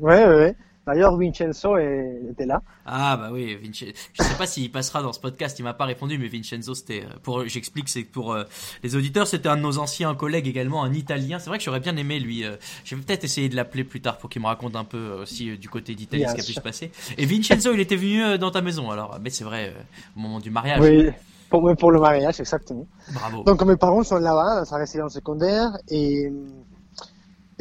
Ouais, 0.00 0.24
ouais, 0.26 0.34
ouais. 0.34 0.56
D'ailleurs, 0.86 1.16
Vincenzo 1.16 1.76
était 1.76 2.46
là. 2.46 2.60
Ah 2.86 3.16
bah 3.16 3.28
oui, 3.32 3.54
Vincenzo. 3.54 3.92
Je 4.14 4.22
sais 4.22 4.34
pas 4.34 4.46
s'il 4.46 4.70
passera 4.72 5.00
dans 5.00 5.12
ce 5.12 5.20
podcast. 5.20 5.56
Il 5.58 5.62
m'a 5.62 5.74
pas 5.74 5.84
répondu, 5.84 6.18
mais 6.18 6.26
Vincenzo, 6.26 6.74
c'était 6.74 7.04
euh, 7.04 7.18
pour. 7.22 7.46
J'explique, 7.46 7.88
c'est 7.88 8.02
pour 8.02 8.32
euh, 8.32 8.44
les 8.82 8.96
auditeurs. 8.96 9.28
C'était 9.28 9.48
un 9.48 9.56
de 9.56 9.62
nos 9.62 9.78
anciens 9.78 10.12
collègues 10.16 10.48
également, 10.48 10.82
un 10.82 10.92
Italien. 10.92 11.38
C'est 11.38 11.50
vrai 11.50 11.58
que 11.58 11.64
j'aurais 11.64 11.80
bien 11.80 11.96
aimé 11.96 12.18
lui. 12.18 12.44
Euh, 12.44 12.56
je 12.84 12.96
vais 12.96 13.02
peut-être 13.02 13.22
essayer 13.22 13.48
de 13.48 13.54
l'appeler 13.54 13.84
plus 13.84 14.00
tard 14.00 14.18
pour 14.18 14.28
qu'il 14.28 14.42
me 14.42 14.48
raconte 14.48 14.74
un 14.74 14.84
peu 14.84 15.12
aussi 15.22 15.56
du 15.56 15.68
côté 15.68 15.94
d'Italie 15.94 16.24
ce 16.28 16.34
qui 16.34 16.40
a 16.40 16.44
pu 16.44 16.52
se 16.52 16.60
passer. 16.60 16.90
Et 17.16 17.26
Vincenzo, 17.26 17.72
il 17.72 17.80
était 17.80 17.96
venu 17.96 18.38
dans 18.38 18.50
ta 18.50 18.60
maison. 18.60 18.90
Alors, 18.90 19.18
mais 19.22 19.30
c'est 19.30 19.44
vrai, 19.44 19.72
au 20.16 20.20
moment 20.20 20.40
du 20.40 20.50
mariage. 20.50 20.80
Oui. 20.80 21.10
Pour, 21.48 21.70
pour 21.76 21.92
le 21.92 22.00
mariage, 22.00 22.40
exactement. 22.40 22.86
Bravo. 23.12 23.44
Donc 23.44 23.62
mes 23.62 23.76
parents 23.76 24.02
sont 24.02 24.16
là-bas, 24.16 24.60
dans 24.60 24.64
sa 24.64 24.76
résidence 24.76 25.12
secondaire, 25.12 25.68
et 25.90 26.32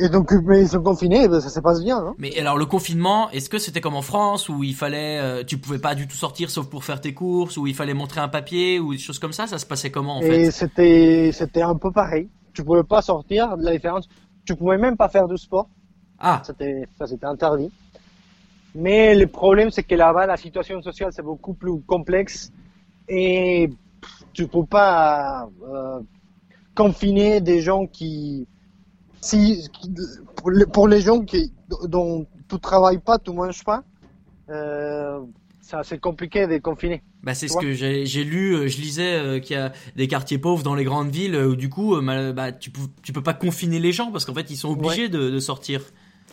et 0.02 0.10
donc, 0.10 0.32
mais 0.46 0.62
ils 0.62 0.70
sont 0.70 0.82
confinés, 0.82 1.28
ben, 1.28 1.40
ça 1.40 1.50
se 1.50 1.60
passe 1.60 1.84
bien. 1.84 1.98
Hein 1.98 2.16
mais 2.18 2.38
alors 2.40 2.58
le 2.58 2.66
confinement, 2.66 3.30
est-ce 3.30 3.50
que 3.50 3.60
c'était 3.60 3.82
comme 3.82 3.96
en 3.96 4.02
France 4.02 4.50
où 4.50 4.64
il 4.64 4.74
fallait, 4.74 5.20
euh, 5.20 5.44
tu 5.44 5.58
pouvais 5.58 5.80
pas 5.80 5.96
du 5.96 6.08
tout 6.08 6.16
sortir 6.16 6.50
sauf 6.50 6.68
pour 6.70 6.84
faire 6.84 7.00
tes 7.00 7.14
courses, 7.14 7.58
où 7.58 7.68
il 7.68 7.76
fallait 7.76 7.94
montrer 7.94 8.22
un 8.22 8.28
papier 8.28 8.80
ou 8.80 8.94
des 8.94 9.00
choses 9.00 9.20
comme 9.20 9.34
ça 9.34 9.48
Ça 9.48 9.60
se 9.60 9.66
passait 9.66 9.92
comment 9.92 10.18
en 10.18 10.22
Et 10.22 10.52
c'était 10.52 11.32
c'était 11.34 11.62
un 11.62 11.76
peu 11.76 11.92
pareil. 11.92 12.30
Tu 12.54 12.64
pouvais 12.64 12.84
pas 12.84 13.02
sortir. 13.02 13.56
La 13.58 13.72
différence, 13.72 14.10
tu 14.46 14.56
pouvais 14.56 14.78
même 14.78 14.98
pas 14.98 15.08
faire 15.08 15.28
de 15.28 15.38
sport. 15.38 15.70
Ah. 16.20 16.42
C'était 16.46 16.88
ça, 16.98 17.08
c'était 17.08 17.26
interdit. 17.26 17.72
Mais 18.74 19.16
le 19.16 19.28
problème, 19.28 19.70
c'est 19.70 19.84
que 19.84 19.96
là-bas, 19.96 20.26
la 20.26 20.38
situation 20.38 20.82
sociale 20.82 21.12
c'est 21.14 21.24
beaucoup 21.24 21.54
plus 21.54 21.82
complexe 21.82 22.52
et 23.08 23.70
tu 24.34 24.48
peux 24.48 24.66
pas 24.66 25.50
euh, 25.68 26.00
confiner 26.76 27.42
des 27.42 27.62
gens 27.62 27.86
qui 27.86 28.48
si 29.22 29.70
pour 30.74 30.88
les 30.88 31.02
gens 31.02 31.22
qui 31.22 31.54
dont 31.86 32.26
tu 32.50 32.60
travailles 32.60 33.00
pas, 33.00 33.18
tu 33.20 33.32
manges 33.32 33.64
pas, 33.64 33.84
euh, 34.50 35.20
c'est 35.84 36.00
compliqué 36.00 36.48
de 36.48 36.58
confiner. 36.58 37.04
Bah 37.24 37.36
c'est 37.36 37.48
ce 37.48 37.58
que 37.58 37.72
j'ai 37.72 38.24
lu, 38.24 38.56
euh, 38.56 38.68
je 38.68 38.82
lisais 38.82 39.14
euh, 39.14 39.40
qu'il 39.40 39.56
y 39.56 39.60
a 39.60 39.72
des 39.96 40.08
quartiers 40.08 40.40
pauvres 40.40 40.64
dans 40.64 40.74
les 40.74 40.84
grandes 40.84 41.12
villes 41.12 41.36
où 41.36 41.56
du 41.56 41.70
coup 41.70 41.96
bah, 42.02 42.52
tu 42.52 42.72
peux 42.72 42.82
tu 43.04 43.14
peux 43.14 43.22
pas 43.22 43.36
confiner 43.36 43.80
les 43.80 43.92
gens 43.92 44.12
parce 44.12 44.26
qu'en 44.26 44.34
fait 44.34 44.50
ils 44.50 44.58
sont 44.58 44.70
obligés 44.70 45.08
de, 45.08 45.30
de, 45.30 45.40
sortir. 45.40 45.82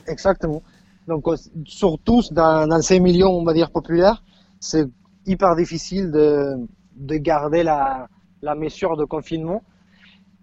Exactement. 0.07 0.62
Donc 1.07 1.26
surtout 1.66 2.23
dans, 2.30 2.66
dans 2.66 2.83
ces 2.83 3.00
milieux 3.00 3.26
on 3.26 3.45
va 3.45 3.52
dire 3.52 3.71
populaires, 3.71 4.25
c'est 4.61 4.87
hyper 5.26 5.54
difficile 5.57 6.11
de 6.11 6.54
de 6.97 7.16
garder 7.16 7.62
la 7.62 8.09
la 8.40 8.54
mesure 8.54 8.97
de 8.97 9.04
confinement 9.04 9.62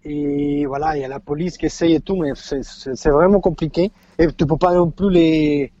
et 0.08 0.66
voilà, 0.66 0.96
il 0.96 1.00
y 1.00 1.04
a 1.04 1.08
la 1.08 1.18
police 1.18 1.58
qui 1.58 1.66
essaye 1.66 1.94
et 1.94 2.00
tout, 2.00 2.16
mais 2.16 2.30
c'est 2.36 3.10
vraiment 3.10 3.40
compliqué. 3.40 3.90
Et 4.18 4.32
tu 4.32 4.46
peux 4.46 4.56
pas 4.56 4.72
non 4.72 4.90
plus 4.90 5.10
les, 5.10 5.72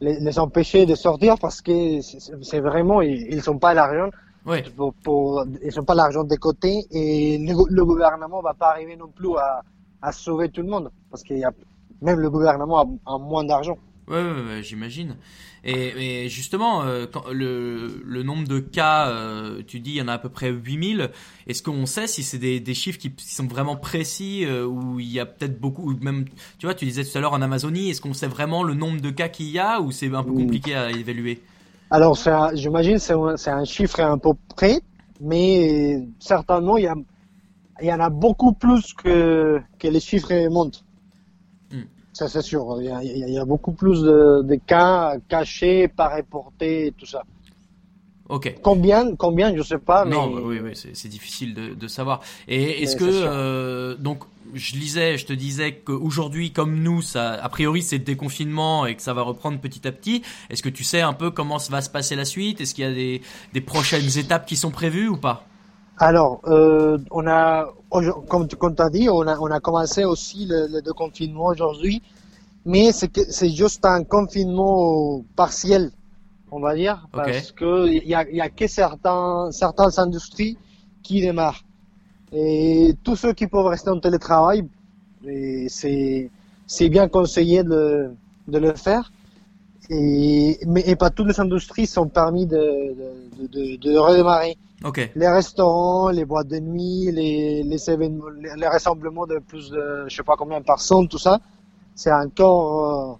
les, 0.00 0.20
les 0.20 0.38
empêcher 0.38 0.84
de 0.84 0.94
sortir 0.94 1.36
parce 1.40 1.62
que 1.62 2.00
c'est 2.02 2.60
vraiment, 2.60 3.00
ils, 3.00 3.42
sont 3.42 3.58
pas 3.58 3.72
l'argent. 3.72 4.10
Oui. 4.44 4.62
Pour, 4.76 4.92
pour, 5.02 5.46
ils 5.64 5.72
sont 5.72 5.84
pas 5.84 5.94
l'argent 5.94 6.24
des 6.24 6.36
côtés 6.36 6.84
et 6.90 7.38
le, 7.38 7.54
le, 7.70 7.84
gouvernement 7.84 8.42
va 8.42 8.54
pas 8.54 8.70
arriver 8.70 8.96
non 8.96 9.08
plus 9.08 9.36
à, 9.38 9.62
à 10.02 10.12
sauver 10.12 10.50
tout 10.50 10.62
le 10.62 10.68
monde 10.68 10.90
parce 11.10 11.22
qu'il 11.22 11.38
y 11.38 11.44
a 11.44 11.52
même 12.02 12.18
le 12.18 12.28
gouvernement 12.28 12.80
a, 12.80 13.14
a 13.14 13.18
moins 13.18 13.44
d'argent. 13.44 13.78
Ouais, 14.08 14.16
ouais, 14.16 14.62
j'imagine. 14.62 15.16
Et, 15.64 16.24
et, 16.24 16.28
justement, 16.28 16.82
euh, 16.82 17.06
quand 17.10 17.30
le, 17.30 18.02
le, 18.04 18.22
nombre 18.24 18.48
de 18.48 18.58
cas, 18.58 19.08
euh, 19.08 19.62
tu 19.64 19.78
dis 19.78 19.90
il 19.90 19.96
y 19.96 20.02
en 20.02 20.08
a 20.08 20.14
à 20.14 20.18
peu 20.18 20.28
près 20.28 20.50
8000. 20.50 21.10
Est-ce 21.46 21.62
qu'on 21.62 21.86
sait 21.86 22.08
si 22.08 22.24
c'est 22.24 22.38
des, 22.38 22.58
des, 22.58 22.74
chiffres 22.74 22.98
qui, 22.98 23.12
sont 23.18 23.46
vraiment 23.46 23.76
précis 23.76 24.44
euh, 24.44 24.66
ou 24.66 24.98
il 24.98 25.10
y 25.10 25.20
a 25.20 25.26
peut-être 25.26 25.60
beaucoup, 25.60 25.92
ou 25.92 25.96
même, 26.00 26.24
tu 26.58 26.66
vois, 26.66 26.74
tu 26.74 26.84
disais 26.84 27.04
tout 27.04 27.16
à 27.16 27.20
l'heure 27.20 27.32
en 27.32 27.42
Amazonie, 27.42 27.90
est-ce 27.90 28.00
qu'on 28.00 28.12
sait 28.12 28.26
vraiment 28.26 28.64
le 28.64 28.74
nombre 28.74 29.00
de 29.00 29.10
cas 29.10 29.28
qu'il 29.28 29.50
y 29.50 29.60
a 29.60 29.80
ou 29.80 29.92
c'est 29.92 30.12
un 30.12 30.24
peu 30.24 30.32
compliqué 30.32 30.74
à 30.74 30.90
évaluer? 30.90 31.40
Alors, 31.90 32.18
j'imagine 32.54 32.98
c'est 32.98 33.12
un, 33.12 33.36
un 33.46 33.64
chiffre 33.64 34.00
un 34.00 34.18
peu 34.18 34.30
près, 34.56 34.80
mais 35.20 36.08
certainement 36.18 36.76
il 36.76 36.84
y, 36.84 36.88
a, 36.88 36.96
il 37.80 37.86
y 37.86 37.92
en 37.92 38.00
a 38.00 38.10
beaucoup 38.10 38.52
plus 38.52 38.94
que, 38.94 39.60
que 39.78 39.86
les 39.86 40.00
chiffres 40.00 40.48
montrent. 40.50 40.82
Ça, 42.12 42.28
c'est 42.28 42.42
sûr. 42.42 42.76
Il 42.80 42.86
y, 42.86 42.90
a, 42.90 43.02
il 43.02 43.30
y, 43.30 43.38
a, 43.38 43.44
beaucoup 43.44 43.72
plus 43.72 44.02
de, 44.02 44.42
de, 44.42 44.54
cas 44.56 45.16
cachés, 45.28 45.88
pas 45.88 46.14
reportés, 46.14 46.92
tout 46.96 47.06
ça. 47.06 47.22
Ok. 48.28 48.54
Combien, 48.62 49.16
combien, 49.16 49.54
je 49.56 49.62
sais 49.62 49.78
pas. 49.78 50.04
Non, 50.04 50.30
oui, 50.32 50.60
oui, 50.62 50.72
c'est 50.74 51.08
difficile 51.08 51.54
de, 51.54 51.74
de, 51.74 51.88
savoir. 51.88 52.20
Et 52.48 52.82
est-ce 52.82 52.96
que 52.96 53.04
euh, 53.04 53.94
donc 53.96 54.24
je 54.54 54.74
lisais, 54.74 55.16
je 55.18 55.26
te 55.26 55.32
disais 55.32 55.74
qu'aujourd'hui, 55.74 56.52
comme 56.52 56.82
nous, 56.82 57.02
ça, 57.02 57.32
a 57.32 57.48
priori, 57.48 57.82
c'est 57.82 57.98
le 57.98 58.04
déconfinement 58.04 58.86
et 58.86 58.94
que 58.94 59.02
ça 59.02 59.14
va 59.14 59.22
reprendre 59.22 59.58
petit 59.58 59.86
à 59.86 59.92
petit. 59.92 60.22
Est-ce 60.50 60.62
que 60.62 60.68
tu 60.68 60.84
sais 60.84 61.00
un 61.00 61.12
peu 61.14 61.30
comment 61.30 61.58
va 61.70 61.80
se 61.80 61.90
passer 61.90 62.16
la 62.16 62.24
suite? 62.24 62.60
Est-ce 62.60 62.74
qu'il 62.74 62.84
y 62.84 62.86
a 62.86 62.92
des, 62.92 63.22
des 63.52 63.60
prochaines 63.60 64.18
étapes 64.18 64.46
qui 64.46 64.56
sont 64.56 64.70
prévues 64.70 65.08
ou 65.08 65.16
pas? 65.16 65.46
Alors, 66.02 66.40
euh, 66.48 66.98
on 67.12 67.28
a, 67.28 67.68
comme, 68.28 68.48
comme 68.48 68.74
tu 68.74 68.82
as 68.82 68.90
dit, 68.90 69.08
on 69.08 69.22
a, 69.28 69.38
on 69.38 69.46
a 69.52 69.60
commencé 69.60 70.04
aussi 70.04 70.46
le, 70.46 70.66
le 70.66 70.82
déconfinement 70.82 71.46
aujourd'hui, 71.46 72.02
mais 72.64 72.90
c'est 72.92 73.50
juste 73.50 73.86
un 73.86 74.02
confinement 74.02 75.22
partiel, 75.36 75.92
on 76.50 76.58
va 76.58 76.74
dire, 76.74 77.06
parce 77.12 77.52
que 77.52 77.86
il 77.86 78.04
y 78.08 78.16
a, 78.16 78.28
y 78.28 78.40
a 78.40 78.48
que 78.48 78.66
certains, 78.66 79.50
certaines 79.52 79.96
industries 79.98 80.58
qui 81.04 81.20
démarrent. 81.20 81.62
Et 82.32 82.94
tous 83.04 83.14
ceux 83.14 83.32
qui 83.32 83.46
peuvent 83.46 83.66
rester 83.66 83.90
en 83.90 84.00
télétravail, 84.00 84.64
c'est, 85.68 86.30
c'est 86.66 86.88
bien 86.88 87.06
conseillé 87.06 87.62
de, 87.62 88.10
de 88.48 88.58
le 88.58 88.74
faire. 88.74 89.12
Et, 89.94 90.58
mais 90.66 90.82
et 90.86 90.96
pas 90.96 91.10
toutes 91.10 91.28
les 91.28 91.38
industries 91.38 91.86
sont 91.86 92.08
permis 92.08 92.46
de, 92.46 92.56
de, 92.56 93.46
de, 93.46 93.76
de 93.76 93.98
redémarrer. 93.98 94.56
Les 95.14 95.28
restaurants, 95.28 96.08
les 96.08 96.24
boîtes 96.24 96.48
de 96.48 96.58
nuit, 96.58 97.12
les, 97.12 97.62
les, 97.62 97.90
événements, 97.90 98.30
les, 98.30 98.66
rassemblements 98.66 99.26
de 99.26 99.38
plus 99.38 99.70
de 99.70 100.06
je 100.08 100.16
sais 100.16 100.22
pas 100.22 100.34
combien 100.36 100.60
de 100.60 100.64
personnes, 100.64 101.08
tout 101.08 101.18
ça, 101.18 101.40
c'est 101.94 102.12
encore 102.12 103.18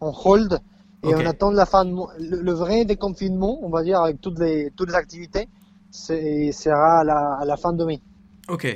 euh, 0.00 0.06
en 0.06 0.12
hold. 0.24 0.60
Et 1.02 1.14
on 1.14 1.26
attend 1.26 1.50
la 1.50 1.66
fin 1.66 1.84
le, 1.84 2.52
vrai 2.52 2.86
déconfinement, 2.86 3.58
on 3.62 3.68
va 3.68 3.82
dire, 3.82 4.00
avec 4.00 4.22
toutes 4.22 4.38
les, 4.38 4.70
toutes 4.74 4.88
les 4.88 4.94
activités, 4.94 5.48
sera 5.90 7.00
à 7.00 7.04
la, 7.04 7.36
à 7.40 7.44
la 7.44 7.56
fin 7.58 7.74
de 7.74 7.84
mai. 7.84 8.00
Ok, 8.48 8.66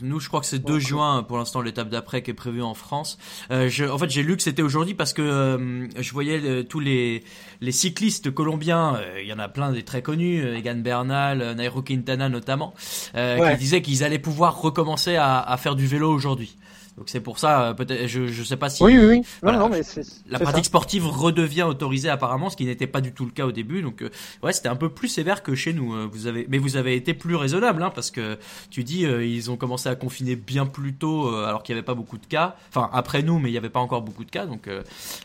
nous, 0.00 0.20
je 0.20 0.28
crois 0.28 0.40
que 0.40 0.46
c'est 0.46 0.58
2 0.58 0.78
juin 0.78 1.22
pour 1.22 1.38
l'instant 1.38 1.60
l'étape 1.60 1.88
d'après 1.88 2.22
qui 2.22 2.30
est 2.30 2.34
prévue 2.34 2.62
en 2.62 2.74
France. 2.74 3.18
Euh, 3.50 3.68
je, 3.68 3.84
en 3.84 3.98
fait, 3.98 4.10
j'ai 4.10 4.22
lu 4.22 4.36
que 4.36 4.42
c'était 4.42 4.62
aujourd'hui 4.62 4.94
parce 4.94 5.12
que 5.12 5.22
euh, 5.22 5.86
je 5.98 6.12
voyais 6.12 6.40
euh, 6.42 6.62
tous 6.62 6.80
les, 6.80 7.24
les 7.60 7.72
cyclistes 7.72 8.30
colombiens. 8.30 8.96
Euh, 8.96 9.20
il 9.22 9.28
y 9.28 9.32
en 9.32 9.38
a 9.38 9.48
plein 9.48 9.72
des 9.72 9.82
très 9.82 10.02
connus, 10.02 10.44
Egan 10.56 10.76
Bernal, 10.76 11.54
Nairo 11.56 11.82
Quintana 11.82 12.28
notamment, 12.28 12.74
qui 13.14 13.56
disaient 13.58 13.82
qu'ils 13.82 14.04
allaient 14.04 14.18
pouvoir 14.18 14.60
recommencer 14.60 15.16
à, 15.16 15.40
à 15.40 15.56
faire 15.56 15.76
du 15.76 15.86
vélo 15.86 16.12
aujourd'hui. 16.12 16.56
Donc 16.98 17.08
c'est 17.08 17.20
pour 17.20 17.38
ça, 17.38 17.62
euh, 17.62 17.74
peut-être, 17.74 18.06
je 18.06 18.26
je 18.26 18.42
sais 18.42 18.56
pas 18.56 18.68
si. 18.68 18.82
Oui, 18.82 18.98
oui, 18.98 19.04
oui. 19.06 19.22
non, 19.42 19.52
non, 19.58 19.68
mais 19.70 19.82
c'est, 19.82 20.02
la 20.28 20.38
pratique 20.38 20.66
sportive 20.66 21.06
redevient 21.06 21.62
autorisée 21.62 22.10
apparemment, 22.10 22.50
ce 22.50 22.56
qui 22.56 22.66
n'était 22.66 22.86
pas 22.86 23.00
du 23.00 23.12
tout 23.12 23.24
le 23.24 23.30
cas 23.30 23.46
au 23.46 23.52
début. 23.52 23.80
Donc 23.80 24.02
euh, 24.02 24.10
ouais, 24.42 24.52
c'était 24.52 24.68
un 24.68 24.76
peu 24.76 24.90
plus 24.90 25.08
sévère 25.08 25.42
que 25.42 25.54
chez 25.54 25.72
nous. 25.72 25.94
Euh, 25.94 26.06
vous 26.10 26.26
avez, 26.26 26.46
mais 26.50 26.58
vous 26.58 26.76
avez 26.76 26.94
été 26.94 27.14
plus 27.14 27.34
raisonnable, 27.34 27.82
hein, 27.82 27.90
parce 27.94 28.10
que 28.10 28.38
tu 28.70 28.84
dis 28.84 29.02
ils 29.02 29.50
ont 29.50 29.56
commencé 29.56 29.71
à 29.86 29.94
confiner 29.94 30.36
bien 30.36 30.66
plus 30.66 30.94
tôt, 30.94 31.34
alors 31.34 31.62
qu'il 31.62 31.74
n'y 31.74 31.78
avait 31.78 31.86
pas 31.86 31.94
beaucoup 31.94 32.18
de 32.18 32.26
cas. 32.26 32.56
Enfin 32.68 32.90
après 32.92 33.22
nous, 33.22 33.38
mais 33.38 33.48
il 33.48 33.52
n'y 33.52 33.58
avait 33.58 33.70
pas 33.70 33.80
encore 33.80 34.02
beaucoup 34.02 34.24
de 34.24 34.30
cas, 34.30 34.46
donc 34.46 34.68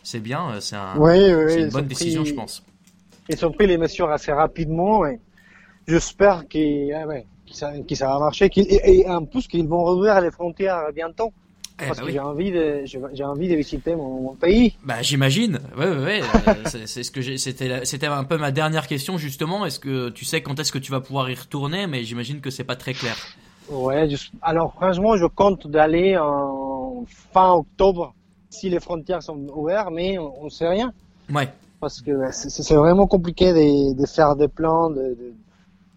c'est 0.02 0.20
bien, 0.20 0.60
c'est 0.60 0.76
un, 0.76 0.96
oui, 0.98 1.18
c'est 1.48 1.62
une 1.62 1.70
bonne 1.70 1.86
décision, 1.86 2.24
je 2.24 2.34
pense. 2.34 2.62
Ils 3.28 3.44
ont 3.44 3.52
pris 3.52 3.66
les 3.66 3.76
mesures 3.76 4.10
assez 4.10 4.32
rapidement. 4.32 5.06
Et 5.06 5.20
j'espère 5.86 6.48
qu'ils, 6.48 6.92
ah 6.94 7.04
ça, 7.50 7.72
ça 7.94 8.06
va 8.06 8.18
marcher. 8.18 8.50
et, 8.56 9.00
et 9.00 9.08
en 9.08 9.24
plus 9.24 9.46
qu'ils 9.46 9.68
vont 9.68 9.84
rouvrir 9.84 10.20
les 10.20 10.30
frontières 10.30 10.92
bientôt. 10.94 11.32
Eh 11.80 11.86
Parce 11.86 12.00
bah 12.00 12.06
que 12.06 12.12
j'ai 12.12 12.18
envie 12.18 12.50
de 12.50 12.82
j'ai 12.84 13.24
envie 13.24 13.48
de 13.48 13.54
visiter 13.54 13.94
mon, 13.94 14.34
pays. 14.34 14.74
Bah 14.82 15.00
j'imagine. 15.00 15.60
Ouais 15.76 15.88
ouais, 15.88 16.04
ouais. 16.04 16.20
Euh, 16.48 16.54
c'est 16.86 17.04
ce 17.04 17.10
que 17.12 17.36
c'était 17.36 17.84
c'était 17.84 18.08
un 18.08 18.24
peu 18.24 18.36
ma 18.36 18.50
dernière 18.50 18.88
question 18.88 19.16
justement. 19.16 19.64
Est-ce 19.64 19.78
que 19.78 20.08
tu 20.08 20.24
sais 20.24 20.42
quand 20.42 20.58
est-ce 20.58 20.72
que 20.72 20.78
tu 20.78 20.90
vas 20.90 21.00
pouvoir 21.00 21.30
y 21.30 21.34
retourner? 21.34 21.86
Mais 21.86 22.02
j'imagine 22.02 22.40
que 22.40 22.50
c'est 22.50 22.64
pas 22.64 22.74
très 22.74 22.94
clair. 22.94 23.16
Ouais. 23.70 24.08
alors 24.42 24.72
franchement, 24.74 25.16
je 25.16 25.26
compte 25.26 25.66
d'aller 25.66 26.16
en 26.16 27.04
fin 27.06 27.52
octobre 27.52 28.14
si 28.50 28.70
les 28.70 28.80
frontières 28.80 29.22
sont 29.22 29.38
ouvertes, 29.54 29.90
mais 29.92 30.18
on, 30.18 30.44
ne 30.44 30.48
sait 30.48 30.68
rien. 30.68 30.92
Ouais. 31.32 31.48
Parce 31.80 32.00
que 32.00 32.10
c'est 32.32 32.74
vraiment 32.74 33.06
compliqué 33.06 33.52
de, 33.52 33.94
de, 33.94 34.06
faire 34.06 34.34
des 34.36 34.48
plans, 34.48 34.90
de, 34.90 35.16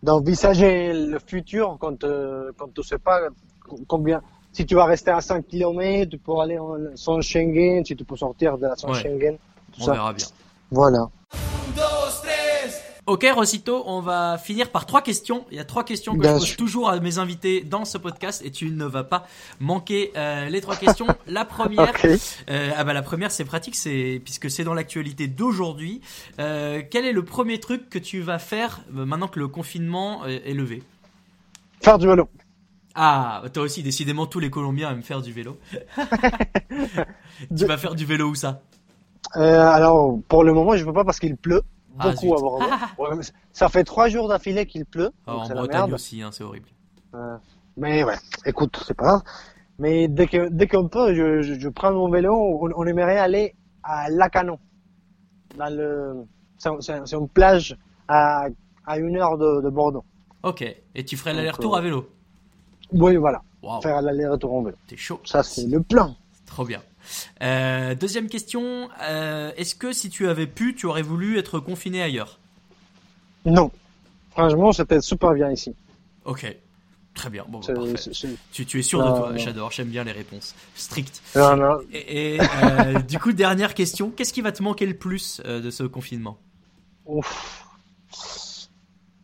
d'envisager 0.04 0.94
le 0.94 1.18
futur 1.25 1.78
quand 1.80 2.04
euh, 2.04 2.51
quand 2.58 2.72
tu 2.74 2.84
sais 2.84 3.00
pas 3.00 3.20
combien 3.88 4.22
si 4.54 4.66
tu 4.66 4.75
vas 4.75 4.86
rester 4.86 5.12
à 5.12 5.22
5 5.22 5.48
km, 5.48 6.10
tu 6.10 6.18
peux 6.18 6.38
aller 6.40 6.60
en 6.60 6.75
zone 6.96 7.22
Schengen, 7.22 7.86
si 7.86 7.96
tu 7.96 8.04
peux 8.04 8.18
sortir 8.18 8.58
de 8.58 8.68
la 8.68 8.75
zone 8.75 8.94
Schengen. 8.94 9.38
Tout 9.72 9.84
On 9.84 9.92
verra 9.92 10.13
bien. 10.13 10.25
Voilà. 10.70 11.10
Ok, 13.12 13.27
Rosito, 13.36 13.84
on 13.88 14.00
va 14.00 14.38
finir 14.38 14.70
par 14.70 14.86
trois 14.86 15.01
questions. 15.01 15.44
Il 15.51 15.58
y 15.58 15.60
a 15.60 15.65
trois 15.65 15.84
questions 15.84 16.13
que 16.13 16.22
Bien 16.22 16.32
je 16.32 16.38
pose 16.38 16.48
sûr. 16.48 16.56
toujours 16.56 16.89
à 16.89 16.98
mes 17.01 17.18
invités 17.18 17.60
dans 17.60 17.84
ce 17.84 17.98
podcast 17.98 18.41
et 18.46 18.51
tu 18.51 18.72
ne 18.72 18.86
vas 18.86 19.03
pas 19.03 19.27
manquer 19.60 20.13
euh, 20.15 20.48
les 20.48 20.62
trois 20.62 20.77
questions. 20.77 21.08
La 21.27 21.44
première, 21.44 21.91
euh, 22.50 22.72
ah 22.74 22.84
bah 22.86 22.94
la 22.94 23.01
première 23.01 23.30
c'est 23.30 23.44
pratique, 23.44 23.75
c'est 23.75 24.22
puisque 24.24 24.50
c'est 24.50 24.63
dans 24.63 24.74
l'actualité 24.74 25.27
d'aujourd'hui. 25.27 26.00
Euh, 26.39 26.84
quel 26.89 27.03
est 27.03 27.12
le 27.12 27.25
premier 27.25 27.60
truc 27.60 27.89
que 27.89 28.00
tu 28.00 28.22
vas 28.22 28.39
faire 28.39 28.80
euh, 28.96 29.03
maintenant 29.03 29.27
que 29.27 29.39
le 29.39 29.50
confinement 29.50 30.22
euh, 30.24 30.39
est 30.46 30.53
levé? 30.53 30.82
Faire 31.82 31.98
du 31.98 32.08
vélo. 32.08 32.30
Ah, 32.96 33.44
toi 33.53 33.63
aussi, 33.63 33.84
décidément, 33.84 34.25
tous 34.25 34.39
les 34.39 34.50
Colombiens 34.50 34.89
aiment 34.89 35.03
faire 35.03 35.22
du 35.22 35.34
vélo. 35.34 35.58
tu 37.58 37.65
vas 37.65 37.77
faire 37.77 37.96
du 37.96 38.06
vélo 38.06 38.30
où 38.30 38.36
ça? 38.36 38.62
Euh, 39.36 39.68
alors, 39.68 40.18
pour 40.30 40.46
le 40.46 40.53
moment, 40.53 40.77
je 40.77 40.86
peux 40.86 40.94
pas 40.94 41.03
parce 41.03 41.20
qu'il 41.20 41.36
pleut 41.36 41.62
beaucoup 41.93 42.17
zut. 42.27 42.33
à 42.38 42.41
Bordeaux. 42.41 42.65
Ouais, 42.98 43.15
mais 43.15 43.24
ça 43.51 43.69
fait 43.69 43.83
trois 43.83 44.10
jours 44.10 44.27
d'affilée 44.27 44.65
qu'il 44.65 44.86
pleut. 44.86 45.12
Ah, 45.27 45.36
En 45.38 45.50
Bretagne 45.50 45.81
merde. 45.81 45.93
aussi, 45.93 46.21
hein, 46.21 46.29
c'est 46.31 46.43
horrible. 46.43 46.69
Euh, 47.15 47.38
mais 47.77 48.03
ouais, 48.03 48.17
écoute, 48.45 48.81
c'est 48.86 48.93
pas 48.93 49.03
grave. 49.05 49.21
Mais 49.79 50.07
dès 50.07 50.27
que 50.27 50.50
dès 50.50 50.67
qu'on 50.67 50.88
peut, 50.88 51.13
je, 51.15 51.41
je, 51.41 51.60
je 51.60 51.69
prends 51.69 51.91
mon 51.91 52.10
vélo. 52.10 52.33
On, 52.36 52.69
on 52.75 52.86
aimerait 52.86 53.17
aller 53.17 53.55
à 53.83 54.10
Lacanon, 54.10 54.60
dans 55.57 55.74
le, 55.75 56.25
c'est 56.57 56.69
un- 56.69 56.81
c'est 56.81 56.93
un- 56.93 57.05
c'est 57.05 57.15
une 57.15 57.27
plage 57.29 57.75
à 58.07 58.45
à 58.86 58.98
une 58.98 59.17
heure 59.17 59.38
de, 59.38 59.62
de 59.62 59.69
Bordeaux. 59.69 60.03
Ok, 60.43 60.62
et 60.95 61.05
tu 61.05 61.17
ferais 61.17 61.33
l'aller-retour 61.33 61.75
euh, 61.75 61.79
à 61.79 61.81
vélo? 61.81 62.10
Oui, 62.93 63.15
voilà, 63.15 63.41
Waouh, 63.63 63.81
faire 63.81 64.01
l'aller-retour 64.01 64.53
en 64.53 64.63
vélo. 64.63 64.77
t'es 64.88 64.98
chaud. 64.98 65.19
Ça, 65.24 65.43
c'est 65.43 65.65
le 65.67 65.81
plan. 65.81 66.15
Trop 66.45 66.65
bien. 66.65 66.81
Euh, 67.41 67.96
deuxième 67.96 68.27
question, 68.27 68.89
euh, 69.01 69.51
est-ce 69.58 69.75
que 69.75 69.94
si 69.94 70.10
tu 70.10 70.27
avais 70.27 70.48
pu, 70.48 70.75
tu 70.75 70.86
aurais 70.86 71.01
voulu 71.01 71.38
être 71.38 71.60
confiné 71.60 72.01
ailleurs? 72.01 72.39
Non, 73.46 73.72
franchement, 74.32 74.72
c'était 74.72 75.01
super 75.01 75.34
bien 75.34 75.51
ici. 75.51 75.74
Ok, 76.25 76.56
très 77.13 77.30
bien. 77.30 77.46
Bon, 77.48 77.60
bah, 77.60 77.74
parfait. 77.74 78.12
Tu, 78.51 78.65
tu 78.65 78.80
es 78.80 78.84
sûr 78.84 79.00
de 79.00 79.10
Non, 79.10 79.18
toi. 79.18 79.38
J'adore, 79.38 79.72
j'aime 79.72 79.89
bien 79.89 80.03
les 80.03 80.12
réponses 80.12 80.56
strictes. 80.75 81.22
Non, 81.36 81.56
non. 81.56 81.80
Et, 81.91 82.36
et, 82.36 82.39
euh, 82.41 83.00
du 83.00 83.20
coup, 83.20 83.32
dernière 83.32 83.74
question, 83.74 84.12
qu'est-ce 84.12 84.34
qui 84.34 84.41
va 84.41 84.51
te 84.51 84.62
manquer 84.62 84.86
le 84.86 84.96
plus 84.96 85.41
de 85.46 85.70
ce 85.72 85.84
confinement? 85.84 86.38
Ouf. 87.06 87.68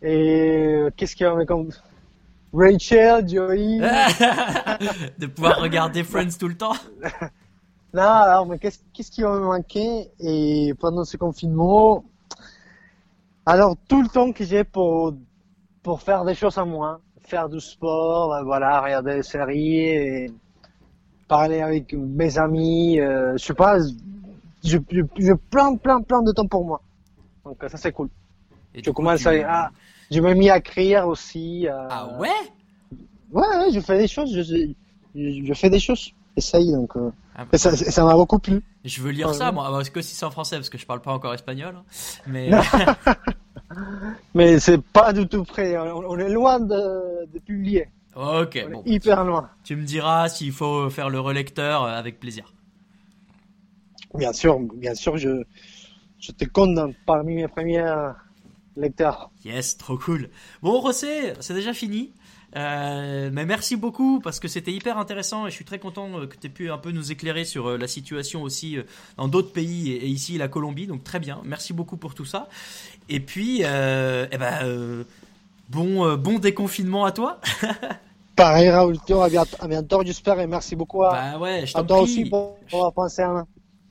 Et 0.01 0.79
qu'est-ce 0.95 1.15
qu'il 1.15 1.25
y 1.25 1.29
a 1.29 1.35
mais 1.35 1.45
comme 1.45 1.69
Rachel, 2.53 3.27
Joey. 3.27 3.79
De 5.19 5.27
pouvoir 5.27 5.59
regarder 5.59 6.03
Friends 6.03 6.37
tout 6.39 6.47
le 6.47 6.55
temps 6.55 6.75
Non, 7.93 8.01
alors, 8.03 8.45
mais 8.45 8.59
qu'est-ce 8.59 8.79
qu'est-ce 8.93 9.11
qui 9.11 9.21
va 9.23 9.31
me 9.33 9.45
manquer 9.45 10.09
et 10.19 10.73
pendant 10.79 11.03
ce 11.05 11.17
confinement 11.17 12.03
Alors, 13.45 13.75
tout 13.87 14.01
le 14.01 14.09
temps 14.09 14.31
que 14.33 14.43
j'ai 14.43 14.63
pour, 14.63 15.13
pour 15.83 16.01
faire 16.01 16.25
des 16.25 16.35
choses 16.35 16.57
à 16.57 16.65
moi, 16.65 17.01
faire 17.21 17.49
du 17.49 17.59
sport, 17.59 18.33
euh, 18.33 18.43
voilà, 18.43 18.81
regarder 18.81 19.15
des 19.17 19.23
séries, 19.23 19.79
et 19.79 20.31
parler 21.27 21.61
avec 21.61 21.93
mes 21.93 22.37
amis, 22.37 22.99
euh, 22.99 23.33
je 23.37 23.45
sais 23.45 23.53
pas, 23.53 23.79
je, 24.63 24.77
je, 24.91 25.01
je 25.17 25.33
plein, 25.51 25.75
plein, 25.77 26.01
plein 26.01 26.21
de 26.23 26.31
temps 26.31 26.47
pour 26.47 26.65
moi. 26.65 26.81
Donc, 27.45 27.57
ça, 27.69 27.77
c'est 27.77 27.91
cool. 27.91 28.09
Et 28.73 28.83
Je 28.83 28.91
coup, 28.91 28.93
commence 28.93 29.21
tu- 29.21 29.27
à, 29.27 29.65
ah, 29.65 29.71
je 30.11 30.21
me 30.21 30.33
mis 30.33 30.49
à 30.49 30.57
écrire 30.57 31.07
aussi. 31.07 31.67
euh, 31.67 31.73
Ah 31.89 32.07
ouais? 32.19 32.29
Ouais, 33.31 33.45
ouais, 33.57 33.71
je 33.73 33.79
fais 33.79 33.97
des 33.97 34.07
choses, 34.07 34.33
je, 34.33 34.41
je, 35.15 35.43
je 35.45 35.53
fais 35.53 35.69
des 35.69 35.79
choses. 35.79 36.11
Essaye, 36.37 36.71
donc, 36.71 36.95
euh, 36.95 37.09
Ah, 37.35 37.43
bah, 37.43 37.49
et 37.53 37.57
ça, 37.57 37.75
ça 37.75 38.05
m'a 38.05 38.13
beaucoup 38.13 38.39
plu. 38.39 38.61
Je 38.85 39.01
veux 39.01 39.09
lire 39.11 39.33
ça, 39.33 39.51
moi. 39.51 39.65
Ah, 39.67 39.71
Parce 39.71 39.89
que 39.89 40.01
si 40.01 40.15
c'est 40.15 40.25
en 40.25 40.31
français, 40.31 40.55
parce 40.55 40.69
que 40.69 40.77
je 40.77 40.85
parle 40.85 41.01
pas 41.01 41.11
encore 41.11 41.33
espagnol. 41.33 41.75
hein. 41.77 41.83
Mais 42.27 42.49
Mais 44.33 44.59
c'est 44.59 44.81
pas 44.81 45.13
du 45.13 45.27
tout 45.27 45.43
prêt. 45.43 45.77
On, 45.77 45.97
on 46.11 46.17
est 46.19 46.29
loin 46.29 46.59
de, 46.59 47.25
de 47.33 47.39
publier. 47.39 47.89
ok, 48.15 48.65
On 48.67 48.71
bon, 48.71 48.83
est 48.85 48.89
hyper 48.89 49.23
loin. 49.25 49.49
tu 49.63 49.75
me 49.75 49.83
diras 49.83 50.29
s'il 50.29 50.51
faut 50.51 50.89
faire 50.89 51.09
le 51.09 51.19
relecteur 51.19 51.83
euh, 51.83 51.89
avec 51.89 52.19
plaisir. 52.19 52.53
Bien 54.13 54.31
sûr, 54.33 54.59
bien 54.75 54.95
sûr, 54.95 55.17
je, 55.17 55.43
je 56.19 56.31
te 56.31 56.45
compte 56.45 56.77
parmi 57.05 57.35
mes 57.35 57.47
premiers 57.47 57.81
euh, 57.81 58.09
lecteurs. 58.75 59.31
Yes, 59.43 59.77
trop 59.77 59.97
cool. 59.97 60.29
Bon, 60.61 60.79
Rossé, 60.79 61.33
c'est 61.39 61.53
déjà 61.53 61.73
fini. 61.73 62.13
Euh, 62.55 63.29
mais 63.31 63.45
merci 63.45 63.75
beaucoup 63.75 64.19
parce 64.21 64.39
que 64.39 64.47
c'était 64.47 64.71
hyper 64.71 64.97
intéressant 64.97 65.45
et 65.45 65.49
je 65.49 65.55
suis 65.55 65.65
très 65.65 65.79
content 65.79 66.07
euh, 66.17 66.27
que 66.27 66.37
tu 66.37 66.47
aies 66.47 66.49
pu 66.49 66.71
un 66.71 66.77
peu 66.77 66.91
nous 66.91 67.11
éclairer 67.11 67.43
sur 67.43 67.67
euh, 67.67 67.77
la 67.77 67.87
situation 67.87 68.41
aussi 68.41 68.77
dans 69.17 69.27
d'autres 69.27 69.51
pays 69.51 69.91
et, 69.91 70.07
ici 70.07 70.37
la 70.37 70.47
Colombie. 70.47 70.87
Donc 70.87 71.03
très 71.03 71.19
bien, 71.19 71.41
merci 71.43 71.73
beaucoup 71.73 71.97
pour 71.97 72.15
tout 72.15 72.25
ça. 72.25 72.47
Et 73.09 73.19
puis, 73.19 73.61
euh, 73.63 74.27
eh 74.31 74.37
ben, 74.37 74.59
euh, 74.63 75.03
bon, 75.69 76.05
euh, 76.05 76.17
bon 76.17 76.39
déconfinement 76.39 77.05
à 77.05 77.11
toi. 77.11 77.39
Pareil, 78.35 78.69
Raoul, 78.69 78.97
à 79.09 79.29
bientôt, 79.29 79.57
à 79.59 79.67
bientôt, 79.67 80.03
j'espère, 80.05 80.39
et 80.39 80.47
merci 80.47 80.75
beaucoup 80.75 81.03
à, 81.03 81.11
Bah 81.11 81.39
ouais, 81.39 81.65
je 81.65 81.75
à 81.75 81.83
toi 81.83 81.97
prie. 81.97 82.03
aussi 82.03 82.25
pour, 82.25 82.57
pour 82.69 82.85
à 82.85 83.27
moi. 83.27 83.47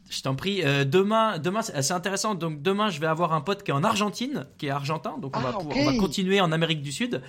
Je 0.08 0.22
t'en 0.22 0.36
prie. 0.36 0.62
Euh, 0.64 0.84
demain, 0.84 1.38
demain, 1.38 1.62
c'est 1.62 1.92
intéressant. 1.92 2.36
Donc 2.36 2.62
demain, 2.62 2.90
je 2.90 3.00
vais 3.00 3.08
avoir 3.08 3.32
un 3.32 3.40
pote 3.40 3.64
qui 3.64 3.72
est 3.72 3.74
en 3.74 3.82
Argentine, 3.82 4.46
qui 4.56 4.66
est 4.66 4.70
argentin. 4.70 5.16
Donc 5.20 5.36
on, 5.36 5.40
va, 5.40 5.50
Ah, 5.54 5.58
ok. 5.58 5.74
on 5.76 5.84
va 5.84 5.98
continuer 5.98 6.40
en 6.40 6.52
Amérique 6.52 6.80
du 6.80 6.92
Sud. 6.92 7.22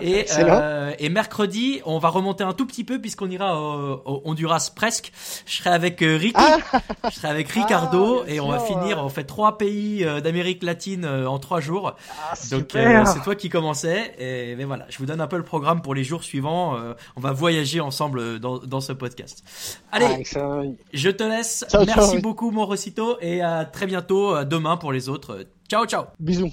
Et, 0.00 0.26
euh, 0.38 0.92
et 0.98 1.08
mercredi, 1.10 1.80
on 1.84 1.98
va 1.98 2.08
remonter 2.08 2.42
un 2.42 2.52
tout 2.52 2.66
petit 2.66 2.82
peu 2.82 3.00
puisqu'on 3.00 3.30
ira 3.30 3.60
au, 3.60 4.02
au 4.04 4.22
Honduras 4.24 4.72
presque. 4.74 5.12
Je 5.46 5.56
serai 5.58 5.70
avec 5.70 6.02
euh, 6.02 6.16
Ricky, 6.16 6.34
Ah, 6.36 6.80
je 7.08 7.14
serai 7.14 7.28
avec 7.28 7.48
Ricardo 7.50 8.22
Ah, 8.22 8.24
bien 8.24 8.34
et 8.34 8.40
on 8.40 8.48
va 8.48 8.58
finir. 8.58 8.98
On 9.04 9.08
fait 9.08 9.24
trois 9.24 9.56
pays 9.56 10.04
euh, 10.04 10.20
d'Amérique 10.20 10.64
latine 10.64 11.04
euh, 11.04 11.26
en 11.28 11.38
trois 11.38 11.60
jours. 11.60 11.94
ah, 12.30 12.34
Donc 12.50 12.70
c'est 12.74 13.22
toi 13.22 13.36
qui 13.36 13.48
commençais. 13.48 14.12
Et 14.18 14.56
mais 14.56 14.64
voilà, 14.64 14.86
je 14.88 14.98
vous 14.98 15.06
donne 15.06 15.20
un 15.20 15.28
peu 15.28 15.36
le 15.36 15.44
programme 15.44 15.82
pour 15.82 15.94
les 15.94 16.02
jours 16.02 16.24
suivants. 16.24 16.76
On 17.14 17.20
va 17.20 17.30
voyager 17.32 17.80
ensemble 17.80 18.40
dans, 18.40 18.58
dans 18.58 18.80
ce 18.80 18.92
podcast. 18.92 19.44
Allez, 19.92 20.24
je 20.92 21.10
te 21.10 21.22
laisse. 21.22 21.64
Ciao, 21.68 21.84
Merci. 21.86 22.23
Beaucoup, 22.24 22.50
mon 22.50 22.64
Rosito, 22.64 23.18
et 23.20 23.42
à 23.42 23.66
très 23.66 23.86
bientôt, 23.86 24.30
à 24.30 24.46
demain 24.46 24.78
pour 24.78 24.92
les 24.92 25.10
autres. 25.10 25.46
Ciao, 25.68 25.84
ciao. 25.84 26.04
Bisous. 26.18 26.50